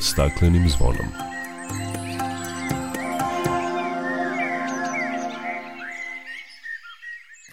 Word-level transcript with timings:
staklenim 0.00 0.68
zvonom. 0.68 1.06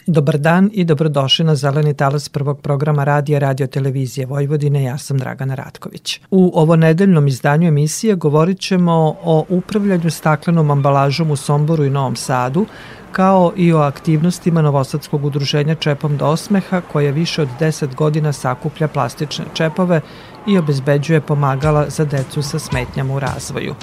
Dobar 0.08 0.38
dan 0.38 0.70
i 0.74 0.84
dobrodošli 0.84 1.46
na 1.46 1.56
Zeleni 1.56 1.94
talas 1.94 2.30
prvog 2.30 2.62
programa 2.62 3.04
radija 3.04 3.40
Radio 3.40 3.68
Televizije 3.68 4.26
Vojvodine. 4.26 4.84
Ja 4.84 4.98
sam 4.98 5.18
Dragana 5.18 5.56
Ratković. 5.56 6.20
U 6.32 6.52
ovo 6.56 6.76
nedeljnom 6.76 7.28
izdanju 7.28 7.68
emisije 7.68 8.16
govorit 8.16 8.60
ćemo 8.60 9.16
o 9.24 9.46
upravljanju 9.50 10.12
staklenom 10.12 10.72
ambalažom 10.72 11.32
u 11.32 11.36
Somboru 11.36 11.86
i 11.86 11.90
Novom 11.90 12.16
Sadu, 12.16 12.66
kao 13.12 13.54
i 13.56 13.74
o 13.74 13.80
aktivnostima 13.80 14.62
Novosadskog 14.62 15.26
udruženja 15.26 15.76
Čepom 15.76 16.18
do 16.18 16.26
osmeha, 16.26 16.82
koje 16.92 17.12
više 17.12 17.42
od 17.42 17.48
10 17.60 17.96
godina 17.96 18.34
sakuplja 18.34 18.88
plastične 18.88 19.46
čepove 19.54 20.02
i 20.48 20.58
obezbeđuje 20.58 21.22
pomagala 21.22 21.90
za 21.90 22.06
decu 22.06 22.42
sa 22.42 22.60
smetnjama 22.60 23.14
u 23.14 23.20
razvoju. 23.20 23.76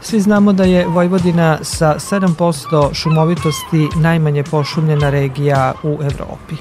Svi 0.00 0.20
znamo 0.20 0.52
da 0.52 0.64
je 0.64 0.86
Vojvodina 0.86 1.58
sa 1.62 1.94
7% 1.98 2.94
šumovitosti 2.94 3.88
najmanje 3.96 4.42
pošumljena 4.42 5.10
regija 5.10 5.74
u 5.82 5.98
Evropi. 6.02 6.54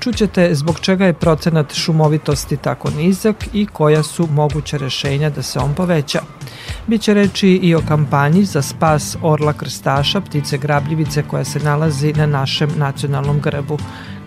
Čućete 0.00 0.54
zbog 0.54 0.80
čega 0.80 1.06
je 1.06 1.12
procenat 1.12 1.74
šumovitosti 1.74 2.56
tako 2.56 2.90
nizak 2.90 3.36
i 3.52 3.66
koja 3.66 4.02
su 4.02 4.28
moguće 4.32 4.78
rešenja 4.78 5.30
da 5.30 5.42
se 5.42 5.58
on 5.58 5.74
poveća. 5.74 6.20
Biće 6.86 7.14
reči 7.14 7.48
i 7.48 7.74
o 7.74 7.82
kampanji 7.88 8.44
za 8.44 8.62
spas 8.62 9.16
orla 9.22 9.52
krstaša, 9.52 10.20
ptice 10.20 10.58
grabljivice 10.58 11.22
koja 11.22 11.44
se 11.44 11.58
nalazi 11.58 12.12
na 12.12 12.26
našem 12.26 12.70
nacionalnom 12.76 13.40
grbu, 13.40 13.78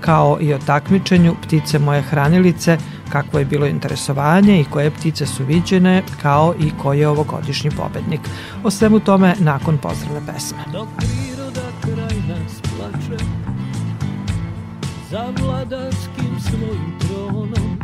kao 0.02 0.38
i 0.42 0.54
o 0.54 0.60
takmičenju 0.66 1.36
ptice 1.44 1.80
moje 1.80 2.02
hranilice, 2.02 2.78
kakvo 3.14 3.40
je 3.40 3.46
bilo 3.46 3.66
interesovanje 3.68 4.62
i 4.62 4.66
koje 4.66 4.92
ptice 4.92 5.26
su 5.26 5.46
viđene, 5.46 6.04
kao 6.22 6.54
i 6.60 6.72
ko 6.82 6.94
je 6.94 7.08
ovogodišnji 7.08 7.72
pobednik. 7.72 8.22
O 8.64 8.72
svemu 8.72 9.00
tome 9.00 9.36
nakon 9.40 9.78
pozdravne 9.78 10.22
pesme. 10.34 10.58
Dok 10.72 10.88
priroda 10.98 11.68
kraj 11.82 12.18
nas 12.28 12.62
plače, 12.62 13.24
za 15.12 15.26
vladarskim 15.40 16.40
svojim 16.42 17.00
tronom, 17.00 17.78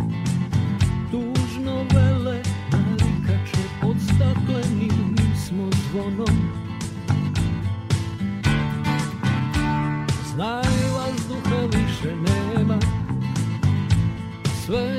tužno 1.11 1.75
vele 1.93 2.41
narikače 2.71 3.63
pod 3.81 3.95
staklenim 4.05 5.15
smo 5.47 5.69
zvonom. 5.71 6.37
Znaj 10.33 10.63
vazduha 10.95 11.61
više 11.71 12.15
nema, 12.15 12.79
sve 14.65 14.98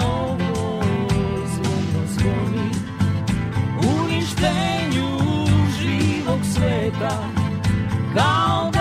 Kao 8.15 8.80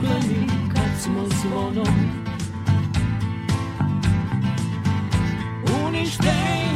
staklenim 0.00 0.48
kad 0.74 1.02
smo 1.02 1.26
zvonom 1.28 1.94
Uništenju 5.86 6.69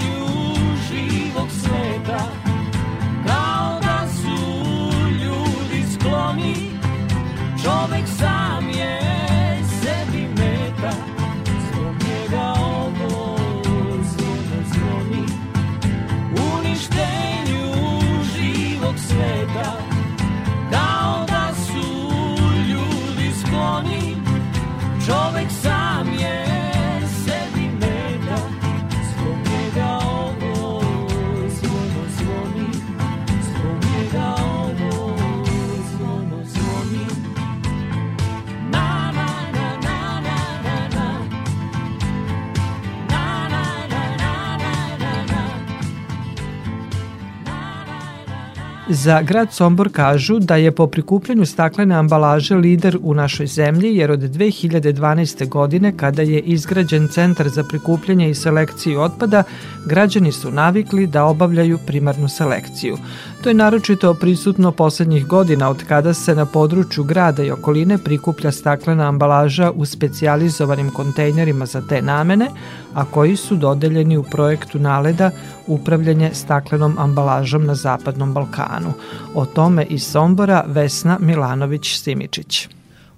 Za 48.95 49.23
grad 49.23 49.53
Sombor 49.53 49.89
kažu 49.93 50.39
da 50.39 50.57
je 50.57 50.73
po 50.73 50.87
prikupljanju 50.87 51.47
staklene 51.47 51.95
ambalaže 51.95 52.55
lider 52.55 52.99
u 53.03 53.15
našoj 53.15 53.47
zemlji 53.47 53.97
jer 53.97 54.11
od 54.11 54.21
2012. 54.21 55.49
godine 55.49 55.93
kada 55.97 56.23
je 56.23 56.41
izgrađen 56.41 57.09
centar 57.09 57.49
za 57.49 57.65
prikupljanje 57.65 58.31
i 58.31 58.35
selekciju 58.35 59.01
otpada, 59.01 59.43
građani 59.87 60.33
su 60.33 60.51
navikli 60.51 61.07
da 61.07 61.25
obavljaju 61.25 61.79
primarnu 61.87 62.29
selekciju. 62.29 62.97
To 63.45 63.51
je 63.51 63.55
naročito 63.55 64.15
prisutno 64.15 64.73
poslednjih 64.73 65.27
godina 65.27 65.69
od 65.71 65.85
kada 65.89 66.15
se 66.15 66.35
na 66.35 66.47
području 66.47 67.05
grada 67.05 67.43
i 67.43 67.51
okoline 67.51 67.99
prikuplja 67.99 68.53
staklena 68.53 69.09
ambalaža 69.09 69.71
u 69.71 69.85
specijalizovanim 69.85 70.91
kontejnerima 70.91 71.67
za 71.67 71.83
te 71.89 72.03
namene, 72.03 72.49
a 72.95 73.05
koji 73.05 73.37
su 73.37 73.57
dodeljeni 73.57 74.17
u 74.17 74.23
projektu 74.23 74.79
Naleda 74.79 75.31
upravljanje 75.67 76.31
staklenom 76.33 76.97
ambalažom 76.99 77.67
na 77.67 77.75
Zapadnom 77.75 78.35
Balkanu. 78.35 78.93
O 79.35 79.45
tome 79.47 79.85
iz 79.85 80.03
Sombora 80.03 80.65
Vesna 80.67 81.19
Milanović-Simičić. 81.21 82.69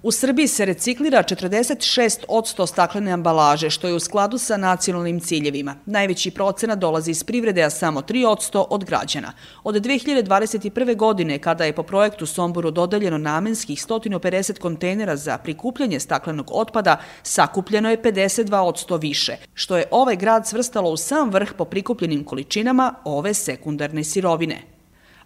U 0.07 0.11
Srbiji 0.11 0.47
se 0.47 0.65
reciklira 0.65 1.23
46% 1.23 2.67
staklene 2.67 3.11
ambalaže, 3.11 3.69
što 3.69 3.87
je 3.87 3.93
u 3.93 3.99
skladu 3.99 4.37
sa 4.37 4.57
nacionalnim 4.57 5.19
ciljevima. 5.19 5.75
Najveći 5.85 6.31
procenat 6.31 6.79
dolazi 6.79 7.11
iz 7.11 7.23
privrede, 7.23 7.63
a 7.63 7.69
samo 7.69 8.01
3% 8.01 8.65
od 8.69 8.85
građana. 8.85 9.33
Od 9.63 9.75
2021. 9.75 10.95
godine, 10.95 11.39
kada 11.39 11.65
je 11.65 11.73
po 11.73 11.83
projektu 11.83 12.25
Somboru 12.25 12.71
dodeljeno 12.71 13.17
namenskih 13.17 13.79
150 13.79 14.59
kontejnera 14.59 15.15
za 15.15 15.37
prikupljanje 15.37 15.99
staklenog 15.99 16.47
otpada, 16.51 16.97
sakupljeno 17.23 17.89
je 17.89 18.01
52% 18.01 19.01
više, 19.01 19.37
što 19.53 19.77
je 19.77 19.87
ovaj 19.91 20.15
grad 20.15 20.47
svrstalo 20.47 20.89
u 20.89 20.97
sam 20.97 21.29
vrh 21.29 21.53
po 21.57 21.65
prikupljenim 21.65 22.23
količinama 22.23 22.93
ove 23.03 23.33
sekundarne 23.33 24.03
sirovine. 24.03 24.76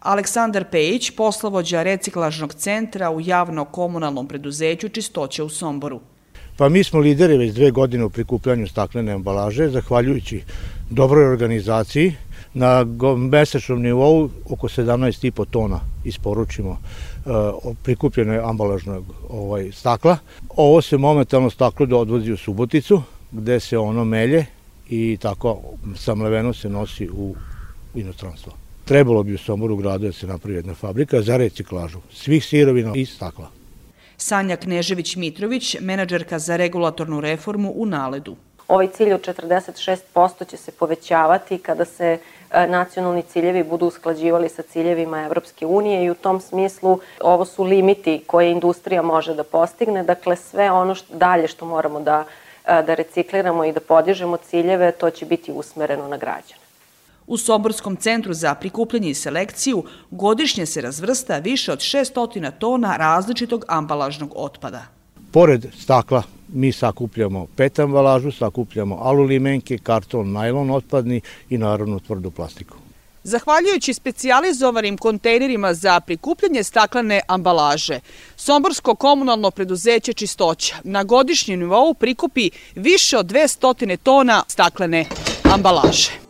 Aleksandar 0.02 0.66
Pejić, 0.72 1.12
poslovođa 1.12 1.84
reciklažnog 1.84 2.54
centra 2.54 3.12
u 3.12 3.22
javno-komunalnom 3.22 4.28
preduzeću 4.28 4.90
Čistoće 4.90 5.44
u 5.44 5.50
Somboru. 5.50 6.00
Pa 6.58 6.70
mi 6.70 6.84
smo 6.84 7.00
lideri 7.00 7.38
već 7.38 7.54
dve 7.54 7.72
godine 7.72 8.04
u 8.04 8.10
prikupljanju 8.10 8.68
staklene 8.68 9.12
ambalaže, 9.12 9.70
zahvaljujući 9.70 10.44
dobroj 10.90 11.26
organizaciji, 11.26 12.14
Na 12.54 12.84
mesečnom 13.18 13.82
nivou 13.82 14.30
oko 14.50 14.68
17,5 14.68 15.46
tona 15.50 15.80
isporučimo 16.06 16.70
uh, 16.72 17.76
prikupljene 17.84 18.40
ambalažnog 18.44 19.06
ovaj, 19.30 19.72
stakla. 19.72 20.18
Ovo 20.50 20.82
se 20.82 20.98
momentalno 20.98 21.50
staklo 21.50 21.86
da 21.86 21.98
odvozi 21.98 22.32
u 22.32 22.38
Suboticu, 22.38 23.02
gde 23.32 23.60
se 23.60 23.78
ono 23.78 24.06
melje 24.06 24.46
i 24.90 25.18
tako 25.22 25.62
samleveno 25.96 26.54
se 26.54 26.70
nosi 26.70 27.10
u 27.10 27.36
inostranstvo. 27.96 28.61
Trebalo 28.86 29.24
bi 29.24 29.34
u 29.34 29.38
Somboru 29.38 29.76
gradu 29.76 30.06
da 30.06 30.12
se 30.12 30.28
napravi 30.28 30.56
jedna 30.56 30.74
fabrika 30.74 31.22
za 31.22 31.38
reciklažu 31.38 32.00
svih 32.14 32.46
sirovina 32.46 32.92
i 32.96 33.06
stakla. 33.06 33.50
Sanja 34.18 34.58
Knežević-Mitrović, 34.58 35.78
menadžerka 35.82 36.40
za 36.40 36.58
regulatornu 36.58 37.22
reformu 37.22 37.74
u 37.76 37.86
Naledu. 37.86 38.36
Ovaj 38.68 38.88
cilj 38.88 39.14
od 39.14 39.22
46% 39.22 40.50
će 40.50 40.58
se 40.58 40.72
povećavati 40.72 41.58
kada 41.58 41.86
se 41.86 42.18
e, 42.52 42.68
nacionalni 42.68 43.22
ciljevi 43.22 43.64
budu 43.64 43.86
usklađivali 43.86 44.50
sa 44.50 44.62
ciljevima 44.62 45.24
Evropske 45.26 45.66
unije 45.66 46.04
i 46.04 46.10
u 46.10 46.16
tom 46.16 46.42
smislu 46.42 47.00
ovo 47.22 47.46
su 47.46 47.64
limiti 47.64 48.24
koje 48.28 48.52
industrija 48.52 49.02
može 49.02 49.36
da 49.36 49.44
postigne, 49.44 50.04
dakle 50.04 50.36
sve 50.36 50.72
ono 50.72 50.96
što, 50.96 51.16
dalje 51.16 51.48
što 51.48 51.66
moramo 51.66 52.00
da, 52.00 52.24
e, 52.66 52.84
da 52.84 52.94
recikliramo 52.94 53.66
i 53.66 53.72
da 53.72 53.80
podižemo 53.80 54.38
ciljeve, 54.38 54.92
to 54.92 55.10
će 55.10 55.26
biti 55.26 55.52
usmereno 55.52 56.08
na 56.08 56.18
građane. 56.18 56.61
U 57.32 57.38
Soborskom 57.38 57.96
centru 57.96 58.34
za 58.34 58.56
prikupljanje 58.56 59.10
i 59.10 59.14
selekciju 59.14 59.84
godišnje 60.12 60.66
se 60.66 60.82
razvrsta 60.82 61.38
više 61.38 61.72
od 61.72 61.80
600 61.80 62.52
tona 62.60 62.98
različitog 62.98 63.66
ambalažnog 63.68 64.34
otpada. 64.36 64.82
Pored 65.32 65.66
stakla 65.80 66.24
mi 66.48 66.72
sakupljamo 66.72 67.48
pet 67.56 67.80
ambalažu, 67.80 68.32
sakupljamo 68.32 68.96
alulimenke, 69.02 69.78
karton, 69.78 70.32
najlon 70.32 70.72
otpadni 70.72 71.22
i 71.50 71.58
naravno 71.58 72.00
tvrdu 72.00 72.32
plastiku. 72.32 72.78
Zahvaljujući 73.24 73.94
specijalizovanim 73.94 74.98
kontejnerima 74.98 75.74
za 75.74 76.00
prikupljanje 76.00 76.64
staklene 76.64 77.22
ambalaže, 77.28 78.00
Somborsko 78.36 78.96
komunalno 78.96 79.52
preduzeće 79.52 80.14
Čistoća 80.14 80.76
na 80.84 81.04
godišnjem 81.04 81.60
nivou 81.60 81.94
prikupi 81.94 82.50
više 82.76 83.18
od 83.18 83.26
200 83.26 83.98
tona 83.98 84.44
staklene 84.48 85.06
ambalaže. 85.54 86.21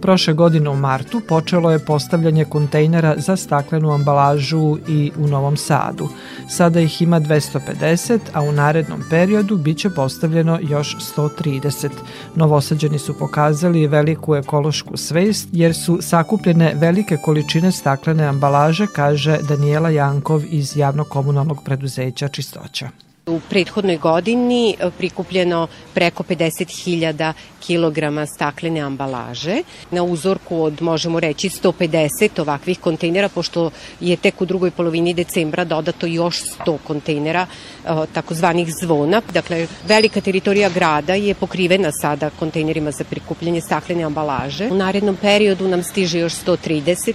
Prošle 0.00 0.34
godine 0.34 0.70
u 0.70 0.76
martu 0.76 1.20
počelo 1.28 1.70
je 1.70 1.78
postavljanje 1.78 2.44
kontejnera 2.44 3.14
za 3.16 3.36
staklenu 3.36 3.90
ambalažu 3.90 4.76
i 4.88 5.12
u 5.18 5.26
Novom 5.26 5.56
Sadu. 5.56 6.08
Sada 6.48 6.80
ih 6.80 7.02
ima 7.02 7.20
250, 7.20 8.18
a 8.32 8.42
u 8.42 8.52
narednom 8.52 9.04
periodu 9.10 9.56
biće 9.56 9.90
postavljeno 9.90 10.58
još 10.62 10.96
130. 11.16 11.88
Novosađani 12.34 12.98
su 12.98 13.18
pokazali 13.18 13.86
veliku 13.86 14.34
ekološku 14.34 14.96
svest 14.96 15.48
jer 15.52 15.74
su 15.74 15.98
sakupljene 16.00 16.72
velike 16.76 17.16
količine 17.16 17.72
staklene 17.72 18.24
ambalaže, 18.24 18.86
kaže 18.86 19.38
Daniela 19.48 19.90
Jankov 19.90 20.42
iz 20.50 20.76
javno-komunalnog 20.76 21.64
preduzeća 21.64 22.28
Čistoća. 22.28 23.07
U 23.28 23.40
prethodnoj 23.50 23.96
godini 23.96 24.74
e, 24.78 24.90
prikupljeno 24.90 25.68
preko 25.94 26.22
50.000 26.22 27.32
kg 27.66 28.28
staklene 28.34 28.80
ambalaže. 28.80 29.62
Na 29.90 30.02
uzorku 30.02 30.62
od, 30.62 30.82
možemo 30.82 31.20
reći, 31.20 31.48
150 31.48 32.40
ovakvih 32.40 32.78
kontejnera, 32.78 33.28
pošto 33.28 33.70
je 34.00 34.16
tek 34.16 34.40
u 34.40 34.46
drugoj 34.46 34.70
polovini 34.70 35.14
decembra 35.14 35.64
dodato 35.64 36.06
još 36.06 36.42
100 36.66 36.78
kontejnera 36.86 37.46
e, 37.46 37.88
takozvanih 38.12 38.68
zvona. 38.82 39.22
Dakle, 39.32 39.66
velika 39.86 40.20
teritorija 40.20 40.68
grada 40.68 41.14
je 41.14 41.34
pokrivena 41.34 41.92
sada 41.92 42.30
kontejnerima 42.30 42.90
za 42.90 43.04
prikupljanje 43.04 43.60
staklene 43.60 44.04
ambalaže. 44.04 44.68
U 44.70 44.74
narednom 44.74 45.16
periodu 45.16 45.68
nam 45.68 45.82
stiže 45.82 46.18
još 46.18 46.34
130 46.34 47.14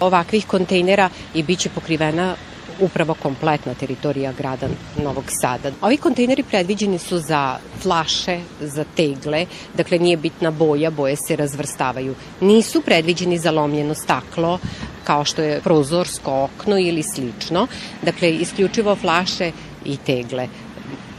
ovakvih 0.00 0.46
kontejnera 0.46 1.08
i 1.34 1.42
biće 1.42 1.68
pokrivena 1.68 2.34
upravo 2.80 3.14
kompletna 3.14 3.74
teritorija 3.74 4.32
grada 4.32 4.68
Novog 5.02 5.24
Sada. 5.40 5.70
Ovi 5.80 5.96
kontejneri 5.96 6.42
predviđeni 6.42 6.98
su 6.98 7.18
za 7.18 7.58
flaše, 7.82 8.40
za 8.60 8.84
tegle, 8.96 9.46
dakle 9.74 9.98
nije 9.98 10.16
bitna 10.16 10.50
boja, 10.50 10.90
boje 10.90 11.16
se 11.16 11.36
razvrstavaju. 11.36 12.14
Nisu 12.40 12.80
predviđeni 12.80 13.38
za 13.38 13.50
lomljeno 13.50 13.94
staklo, 13.94 14.58
kao 15.04 15.24
što 15.24 15.42
je 15.42 15.60
prozorsko 15.60 16.44
okno 16.44 16.78
ili 16.78 17.02
slično. 17.02 17.66
Dakle, 18.02 18.30
isključivo 18.30 18.96
flaše 18.96 19.52
i 19.84 19.96
tegle 19.96 20.48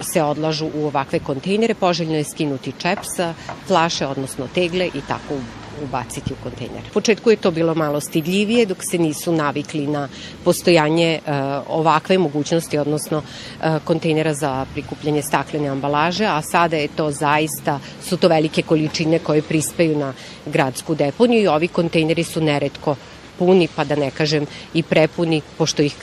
se 0.02 0.24
odlažu 0.24 0.70
u 0.74 0.86
ovakve 0.86 1.20
kontejnere. 1.20 1.74
Poželjno 1.74 2.16
je 2.16 2.24
skinuti 2.24 2.74
čep 2.78 3.00
sa 3.16 3.34
flaše, 3.68 4.08
odnosno 4.08 4.48
tegle 4.54 4.88
i 4.88 5.02
tako 5.08 5.34
ubaciti 5.84 6.34
u 6.34 6.44
kontejner. 6.44 6.82
U 6.90 6.94
početku 6.94 7.32
je 7.32 7.36
to 7.36 7.52
bilo 7.52 7.76
malo 7.76 8.00
stidljivije 8.00 8.66
dok 8.66 8.78
se 8.92 8.98
nisu 8.98 9.32
navikli 9.32 9.88
na 9.88 10.08
postojanje 10.44 11.20
uh, 11.26 11.34
ovakve 11.68 12.18
mogućnosti, 12.18 12.78
odnosno 12.78 13.18
uh, 13.18 13.66
kontejnera 13.84 14.34
za 14.34 14.66
prikupljanje 14.74 15.22
staklene 15.22 15.68
ambalaže, 15.68 16.26
a 16.26 16.42
sada 16.42 16.78
je 16.78 16.88
to 16.88 17.12
zaista, 17.12 17.80
su 18.04 18.18
to 18.18 18.28
velike 18.28 18.62
količine 18.62 19.20
koje 19.20 19.42
prispaju 19.42 19.98
na 19.98 20.14
gradsku 20.46 20.96
deponiju 20.96 21.42
i 21.42 21.48
ovi 21.48 21.68
kontejneri 21.68 22.24
su 22.24 22.42
neretko 22.42 22.96
puni, 23.40 23.68
pa 23.76 23.84
da 23.84 23.96
ne 23.96 24.12
kažem 24.12 24.46
i 24.74 24.84
prepuni, 24.84 25.42
pošto 25.58 25.82
ih 25.82 25.96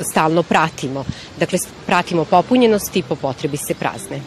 stalno 0.00 0.42
pratimo. 0.42 1.04
Dakle, 1.38 1.58
pratimo 1.86 2.24
popunjenost 2.24 2.96
i 2.96 3.02
po 3.02 3.16
potrebi 3.16 3.56
se 3.56 3.74
prazne. 3.74 4.20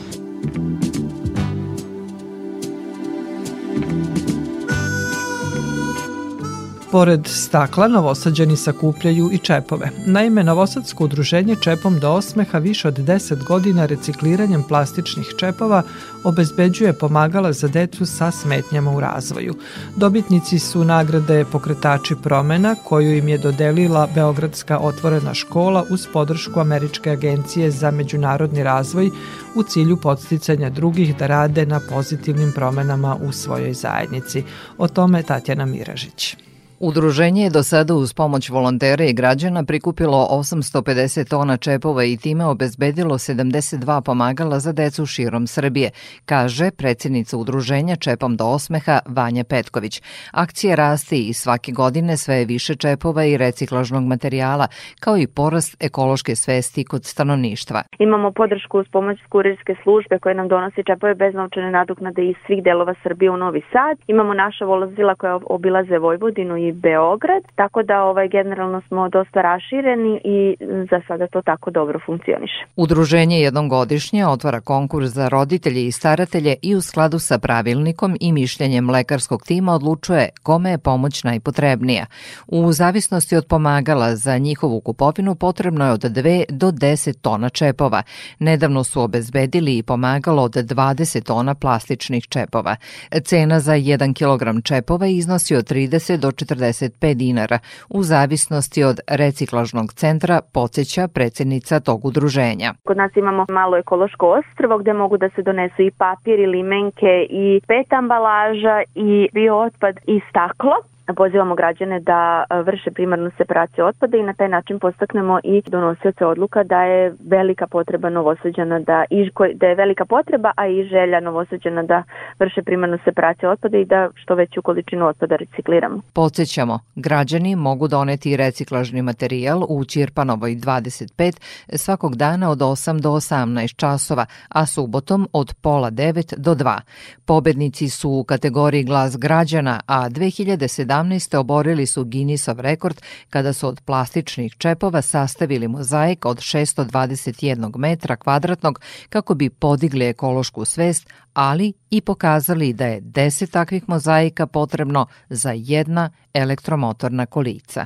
Pored 6.92 7.28
stakla, 7.28 7.88
novosađani 7.88 8.58
sakupljaju 8.58 9.30
i 9.34 9.38
čepove. 9.38 9.90
Naime, 10.06 10.44
Novosadsko 10.44 11.04
udruženje 11.04 11.56
Čepom 11.56 12.00
do 12.00 12.12
osmeha 12.12 12.58
više 12.58 12.88
od 12.88 12.98
10 12.98 13.44
godina 13.44 13.86
recikliranjem 13.86 14.64
plastičnih 14.64 15.28
čepova 15.38 15.84
obezbeđuje 16.24 16.94
pomagala 16.94 17.54
za 17.54 17.68
decu 17.68 18.06
sa 18.06 18.32
smetnjama 18.32 18.92
u 18.92 19.00
razvoju. 19.00 19.56
Dobitnici 19.96 20.60
su 20.60 20.84
nagrade 20.84 21.46
pokretači 21.52 22.16
promena 22.24 22.76
koju 22.76 23.18
im 23.18 23.28
je 23.28 23.38
dodelila 23.38 24.08
Beogradska 24.16 24.80
otvorena 24.80 25.34
škola 25.34 25.86
uz 25.90 26.08
podršku 26.14 26.60
Američke 26.60 27.10
agencije 27.12 27.72
za 27.72 27.92
međunarodni 27.92 28.64
razvoj 28.64 29.10
u 29.56 29.64
cilju 29.64 29.98
podsticanja 29.98 30.70
drugih 30.70 31.18
da 31.18 31.28
rade 31.28 31.66
na 31.66 31.80
pozitivnim 31.90 32.52
promenama 32.56 33.16
u 33.16 33.32
svojoj 33.32 33.74
zajednici. 33.74 34.44
O 34.78 34.88
tome 34.88 35.24
Tatjana 35.24 35.66
Miražić. 35.66 36.51
Udruženje 36.84 37.44
je 37.44 37.50
do 37.50 37.64
sada 37.64 37.94
uz 37.94 38.14
pomoć 38.14 38.50
volontera 38.50 39.04
i 39.06 39.14
građana 39.14 39.64
prikupilo 39.64 40.28
850 40.32 41.30
tona 41.30 41.58
čepova 41.58 42.04
i 42.04 42.18
time 42.18 42.46
obezbedilo 42.46 43.16
72 43.16 44.02
pomagala 44.06 44.60
za 44.60 44.72
decu 44.72 45.06
širom 45.06 45.48
Srbije, 45.48 45.90
kaže 46.26 46.72
predsjednica 46.78 47.38
udruženja 47.38 47.96
Čepom 47.96 48.36
do 48.38 48.46
osmeha 48.46 49.00
Vanja 49.06 49.44
Petković. 49.44 50.02
Akcija 50.32 50.76
raste 50.76 51.16
i 51.18 51.34
svake 51.34 51.72
godine 51.72 52.18
sve 52.18 52.36
je 52.36 52.46
više 52.46 52.76
čepova 52.76 53.26
i 53.26 53.38
reciklažnog 53.38 54.04
materijala, 54.04 54.68
kao 55.00 55.18
i 55.18 55.28
porast 55.28 55.84
ekološke 55.84 56.36
svesti 56.36 56.84
kod 56.84 57.06
stanovništva. 57.06 57.82
Imamo 58.00 58.32
podršku 58.32 58.80
uz 58.80 58.88
pomoć 58.92 59.18
kurirske 59.30 59.76
službe 59.84 60.20
koje 60.20 60.36
nam 60.36 60.48
donosi 60.48 60.84
čepove 60.84 61.16
bez 61.16 61.34
novčane 61.34 61.72
nadoknade 61.72 62.26
iz 62.26 62.36
svih 62.46 62.64
delova 62.64 62.94
Srbije 63.04 63.32
u 63.32 63.38
Novi 63.38 63.62
Sad. 63.72 63.98
Imamo 64.08 64.34
naša 64.34 64.66
volazila 64.66 65.16
koja 65.16 65.40
obilaze 65.46 65.98
Vojvodinu 65.98 66.58
i 66.58 66.71
Beograd, 66.74 67.44
tako 67.56 67.84
da 67.84 68.04
ovaj 68.04 68.28
generalno 68.30 68.82
smo 68.88 69.10
dosta 69.10 69.42
rašireni 69.42 70.22
i 70.24 70.56
za 70.90 71.02
sada 71.08 71.28
to 71.28 71.42
tako 71.42 71.72
dobro 71.72 72.00
funkcioniše. 72.06 72.66
Udruženje 72.76 73.40
jednom 73.40 73.70
godišnje 73.70 74.28
otvara 74.28 74.62
konkurs 74.62 75.10
za 75.10 75.30
roditelje 75.30 75.88
i 75.88 75.92
staratelje 75.92 76.56
i 76.62 76.76
u 76.76 76.82
skladu 76.82 77.20
sa 77.20 77.40
pravilnikom 77.40 78.18
i 78.20 78.32
mišljenjem 78.32 78.90
lekarskog 78.90 79.44
tima 79.44 79.74
odlučuje 79.74 80.30
kome 80.44 80.72
je 80.72 80.78
pomoć 80.78 81.24
najpotrebnija. 81.24 82.06
U 82.48 82.72
zavisnosti 82.72 83.36
od 83.36 83.46
pomagala 83.48 84.16
za 84.16 84.38
njihovu 84.38 84.82
kupovinu 84.82 85.36
potrebno 85.36 85.86
je 85.86 85.92
od 85.92 86.02
2 86.02 86.46
do 86.50 86.72
10 86.72 87.22
tona 87.22 87.50
čepova. 87.50 88.04
Nedavno 88.40 88.84
su 88.84 89.02
obezbedili 89.02 89.78
i 89.78 89.84
pomagalo 89.84 90.44
od 90.44 90.54
20 90.54 91.24
tona 91.24 91.56
plastičnih 91.56 92.28
čepova. 92.28 92.76
Cena 93.24 93.60
za 93.60 93.74
1 93.74 94.14
kg 94.14 94.64
čepova 94.64 95.08
iznosi 95.08 95.56
od 95.56 95.72
30 95.72 96.18
do 96.18 96.32
40 96.32 96.61
45 96.62 97.14
dinara, 97.14 97.60
u 97.90 98.04
zavisnosti 98.04 98.84
od 98.84 99.00
reciklažnog 99.08 99.94
centra, 99.94 100.42
podsjeća 100.54 101.08
predsednica 101.08 101.80
tog 101.80 102.06
udruženja. 102.06 102.74
Kod 102.84 102.98
nas 102.98 103.12
imamo 103.16 103.46
malo 103.50 103.78
ekološko 103.78 104.26
ostrvo 104.40 104.78
gde 104.78 104.94
mogu 104.94 105.18
da 105.18 105.30
se 105.36 105.42
donesu 105.42 105.82
i 105.82 105.92
papir 105.92 106.40
i 106.40 106.46
limenke 106.46 107.14
i 107.30 107.62
pet 107.68 107.94
ambalaža 107.94 108.82
i 108.96 109.30
biootpad 109.34 109.96
i 110.08 110.22
staklo 110.30 110.91
pozivamo 111.16 111.56
građane 111.56 112.00
da 112.00 112.44
vrše 112.66 112.92
primarnu 112.92 113.32
separaciju 113.38 113.86
otpada 113.86 114.18
i 114.18 114.24
na 114.24 114.34
taj 114.34 114.50
način 114.50 114.80
postaknemo 114.80 115.40
i 115.44 115.62
donosioce 115.68 116.26
odluka 116.26 116.64
da 116.64 116.84
je 116.84 117.16
velika 117.20 117.68
potreba 117.68 118.10
novosađana 118.10 118.80
da, 118.80 119.04
i, 119.10 119.30
da 119.56 119.68
je 119.68 119.76
velika 119.76 120.06
potreba, 120.06 120.52
a 120.56 120.68
i 120.68 120.84
želja 120.84 121.20
novosađana 121.20 121.84
da 121.84 122.04
vrše 122.40 122.62
primarnu 122.62 122.98
separaciju 123.06 123.50
otpada 123.50 123.78
i 123.78 123.86
da 123.86 124.10
što 124.16 124.36
veću 124.36 124.62
količinu 124.62 125.08
otpada 125.08 125.36
recikliramo. 125.36 126.02
Podsećamo, 126.14 126.80
građani 126.96 127.56
mogu 127.56 127.88
doneti 127.88 128.38
reciklažni 128.38 129.02
materijal 129.02 129.66
u 129.70 129.86
Ćirpanovoj 129.86 130.52
25 130.52 131.42
svakog 131.78 132.16
dana 132.16 132.50
od 132.50 132.60
8 132.60 133.00
do 133.00 133.10
18 133.10 133.76
časova, 133.76 134.26
a 134.50 134.66
subotom 134.66 135.28
od 135.34 135.54
pola 135.62 135.92
9 135.92 136.36
do 136.38 136.56
2. 136.56 136.80
Pobednici 137.26 137.90
su 137.90 138.10
u 138.10 138.24
kategoriji 138.24 138.84
glas 138.84 139.18
građana, 139.18 139.80
a 139.86 140.10
2017. 140.10 140.91
oborili 141.40 141.86
su 141.86 142.06
Guinnessov 142.06 142.60
rekord 142.60 143.02
kada 143.30 143.54
su 143.54 143.68
od 143.68 143.82
plastičnih 143.86 144.56
čepova 144.58 145.02
sastavili 145.02 145.68
mozaik 145.68 146.26
od 146.26 146.38
621 146.38 147.78
metra 147.78 148.16
kvadratnog 148.16 148.82
kako 149.10 149.34
bi 149.34 149.50
podigli 149.50 150.06
ekološku 150.06 150.66
svest, 150.66 151.10
ali 151.34 151.74
i 151.90 152.02
pokazali 152.02 152.74
da 152.74 152.86
je 152.86 153.02
10 153.02 153.52
takvih 153.52 153.90
mozaika 153.90 154.48
potrebno 154.48 155.06
za 155.30 155.52
jedna 155.56 156.10
elektromotorna 156.34 157.26
kolica. 157.26 157.86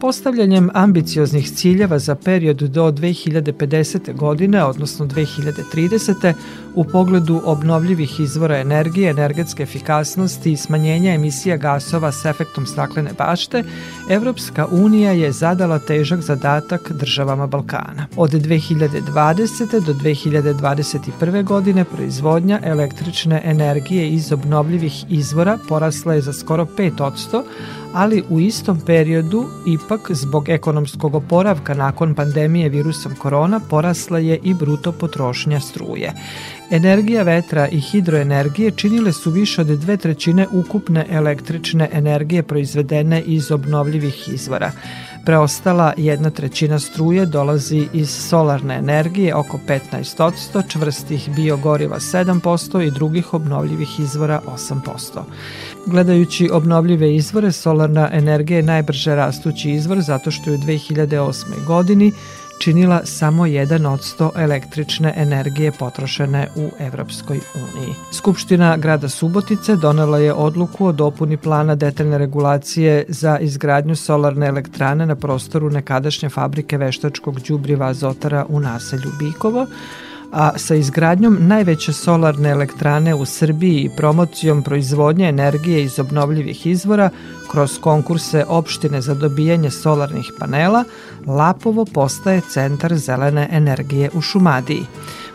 Postavljanjem 0.00 0.70
ambicioznih 0.74 1.50
ciljeva 1.50 1.98
za 1.98 2.14
period 2.14 2.56
do 2.56 2.90
2050. 2.90 4.16
godine, 4.16 4.64
odnosno 4.64 5.06
2030. 5.06 6.32
u 6.74 6.84
pogledu 6.84 7.40
obnovljivih 7.44 8.20
izvora 8.20 8.58
energije, 8.58 9.10
energetske 9.10 9.62
efikasnosti 9.62 10.52
i 10.52 10.56
smanjenja 10.56 11.14
emisija 11.14 11.56
gasova 11.56 12.12
s 12.12 12.24
efektom 12.24 12.66
staklene 12.66 13.10
bašte, 13.18 13.64
Evropska 14.10 14.66
unija 14.70 15.12
je 15.12 15.32
zadala 15.32 15.78
težak 15.78 16.20
zadatak 16.20 16.92
državama 16.92 17.46
Balkana. 17.46 18.06
Od 18.16 18.30
2020. 18.30 19.84
do 19.86 19.92
2021. 19.94 21.44
godine 21.44 21.84
proizvodnja 21.84 22.60
električne 22.62 23.42
energije 23.44 24.10
iz 24.10 24.32
obnovljivih 24.32 25.04
izvora 25.08 25.58
porasla 25.68 26.14
je 26.14 26.20
za 26.20 26.32
skoro 26.32 26.66
5%, 26.78 27.42
dugo, 27.42 27.44
ali 27.92 28.22
u 28.28 28.40
istom 28.40 28.80
periodu 28.86 29.44
ipak 29.66 30.10
zbog 30.10 30.48
ekonomskog 30.48 31.14
oporavka 31.14 31.74
nakon 31.74 32.14
pandemije 32.14 32.68
virusom 32.68 33.14
korona 33.14 33.60
porasla 33.60 34.18
je 34.18 34.38
i 34.42 34.54
bruto 34.54 34.92
potrošnja 34.92 35.60
struje. 35.60 36.12
Energija 36.70 37.22
vetra 37.22 37.68
i 37.68 37.80
hidroenergije 37.80 38.70
činile 38.70 39.12
su 39.12 39.30
više 39.30 39.60
od 39.60 39.66
dve 39.66 39.96
trećine 39.96 40.46
ukupne 40.52 41.06
električne 41.10 41.88
energije 41.92 42.42
proizvedene 42.42 43.22
iz 43.22 43.50
obnovljivih 43.50 44.28
izvora. 44.28 44.72
Preostala 45.24 45.92
jedna 45.96 46.30
trećina 46.30 46.78
struje 46.78 47.26
dolazi 47.26 47.88
iz 47.92 48.10
solarne 48.10 48.74
energije, 48.74 49.34
oko 49.34 49.58
15%, 49.68 50.62
čvrstih 50.68 51.30
biogoriva 51.36 51.98
7% 51.98 52.86
i 52.86 52.90
drugih 52.90 53.34
obnovljivih 53.34 54.00
izvora 54.00 54.40
8%. 54.46 55.22
Gledajući 55.86 56.50
obnovljive 56.52 57.14
izvore, 57.14 57.52
solarna 57.52 58.08
energija 58.12 58.56
je 58.56 58.62
najbrže 58.62 59.14
rastući 59.14 59.70
izvor 59.70 60.00
zato 60.00 60.30
što 60.30 60.50
je 60.50 60.56
u 60.56 60.58
2008. 60.58 61.64
godini 61.66 62.12
činila 62.60 63.00
samo 63.04 63.44
1% 63.46 64.30
električne 64.36 65.14
energije 65.16 65.72
potrošene 65.78 66.48
u 66.56 66.70
Evropskoj 66.78 67.40
uniji. 67.54 67.94
Skupština 68.12 68.76
grada 68.76 69.08
Subotice 69.08 69.76
donela 69.76 70.18
je 70.18 70.32
odluku 70.32 70.86
o 70.86 70.92
dopuni 70.92 71.36
plana 71.36 71.74
detaljne 71.74 72.18
regulacije 72.18 73.04
za 73.08 73.38
izgradnju 73.38 73.96
solarne 73.96 74.46
elektrane 74.46 75.06
na 75.06 75.16
prostoru 75.16 75.70
nekadašnje 75.70 76.28
fabrike 76.28 76.78
veštačkog 76.78 77.40
đubriva 77.40 77.86
azotara 77.86 78.46
u 78.48 78.60
naselju 78.60 79.10
Bikovo, 79.18 79.66
a 80.32 80.58
sa 80.58 80.74
izgradnjom 80.74 81.38
najveće 81.40 81.92
solarne 81.92 82.48
elektrane 82.48 83.14
u 83.14 83.24
Srbiji 83.24 83.80
i 83.80 83.90
promocijom 83.96 84.62
proizvodnje 84.62 85.28
energije 85.28 85.84
iz 85.84 85.98
obnovljivih 85.98 86.66
izvora 86.66 87.10
kroz 87.50 87.78
konkurse 87.80 88.44
opštine 88.48 89.00
za 89.00 89.14
dobijanje 89.14 89.70
solarnih 89.70 90.32
panela, 90.38 90.84
Lapovo 91.26 91.84
postaje 91.84 92.40
centar 92.50 92.96
zelene 92.96 93.48
energije 93.52 94.10
u 94.14 94.20
Šumadiji. 94.20 94.86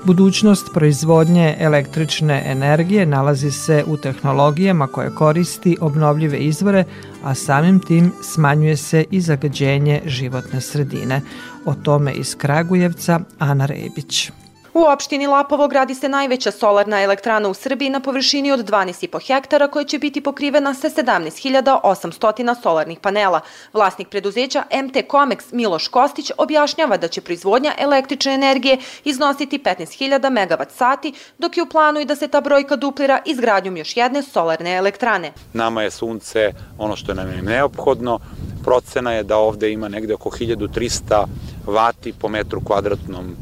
Budućnost 0.04 0.70
proizvodnje 0.74 1.56
električne 1.60 2.44
energije 2.46 3.06
nalazi 3.06 3.52
se 3.52 3.84
u 3.88 3.98
tehnologijama 3.98 4.88
koje 4.88 5.10
koristi 5.10 5.78
obnovljive 5.82 6.38
izvore, 6.38 6.84
a 7.24 7.36
samim 7.36 7.80
tim 7.80 8.12
smanjuje 8.22 8.78
se 8.78 9.06
i 9.12 9.22
zagađenje 9.22 10.02
životne 10.06 10.62
sredine. 10.62 11.22
O 11.66 11.74
tome 11.74 12.14
iz 12.14 12.36
Kragujevca 12.38 13.20
Ana 13.40 13.66
Rebić. 13.66 14.32
U 14.76 14.84
opštini 14.84 15.28
Lapovo 15.28 15.68
gradi 15.68 15.96
se 15.96 16.10
najveća 16.10 16.52
solarna 16.52 17.02
elektrana 17.02 17.50
u 17.50 17.54
Srbiji 17.54 17.90
na 17.90 18.00
površini 18.00 18.52
od 18.52 18.70
12,5 18.70 19.28
hektara 19.28 19.68
koja 19.68 19.86
će 19.86 20.00
biti 20.00 20.22
pokrivena 20.22 20.74
sa 20.74 20.90
17.800 20.90 22.62
solarnih 22.62 23.00
panela. 23.00 23.42
Vlasnik 23.74 24.10
preduzeća 24.10 24.64
MT 24.84 24.96
Comex 25.12 25.54
Miloš 25.54 25.88
Kostić 25.88 26.32
objašnjava 26.38 26.98
da 26.98 27.08
će 27.08 27.22
proizvodnja 27.22 27.72
električne 27.78 28.34
energije 28.34 28.78
iznositi 29.04 29.60
15.000 29.60 30.20
MW 30.20 30.66
sati, 30.70 31.14
dok 31.38 31.58
je 31.58 31.64
u 31.64 31.70
planu 31.70 32.00
i 32.00 32.06
da 32.06 32.16
se 32.16 32.28
ta 32.28 32.42
brojka 32.42 32.76
duplira 32.76 33.20
izgradnjom 33.26 33.78
još 33.78 33.98
jedne 33.98 34.24
solarne 34.24 34.76
elektrane. 34.76 35.32
Nama 35.54 35.82
je 35.82 35.92
sunce 35.92 36.52
ono 36.78 36.96
što 36.96 37.14
nam 37.14 37.32
je 37.32 37.42
neophodno, 37.42 38.20
procena 38.64 39.14
je 39.14 39.24
da 39.24 39.38
ovde 39.38 39.72
ima 39.72 39.88
negde 39.88 40.14
oko 40.14 40.30
1300 40.30 41.26
vati 41.66 42.14
po 42.14 42.28
metru 42.28 42.62
kvadratnom 42.66 43.36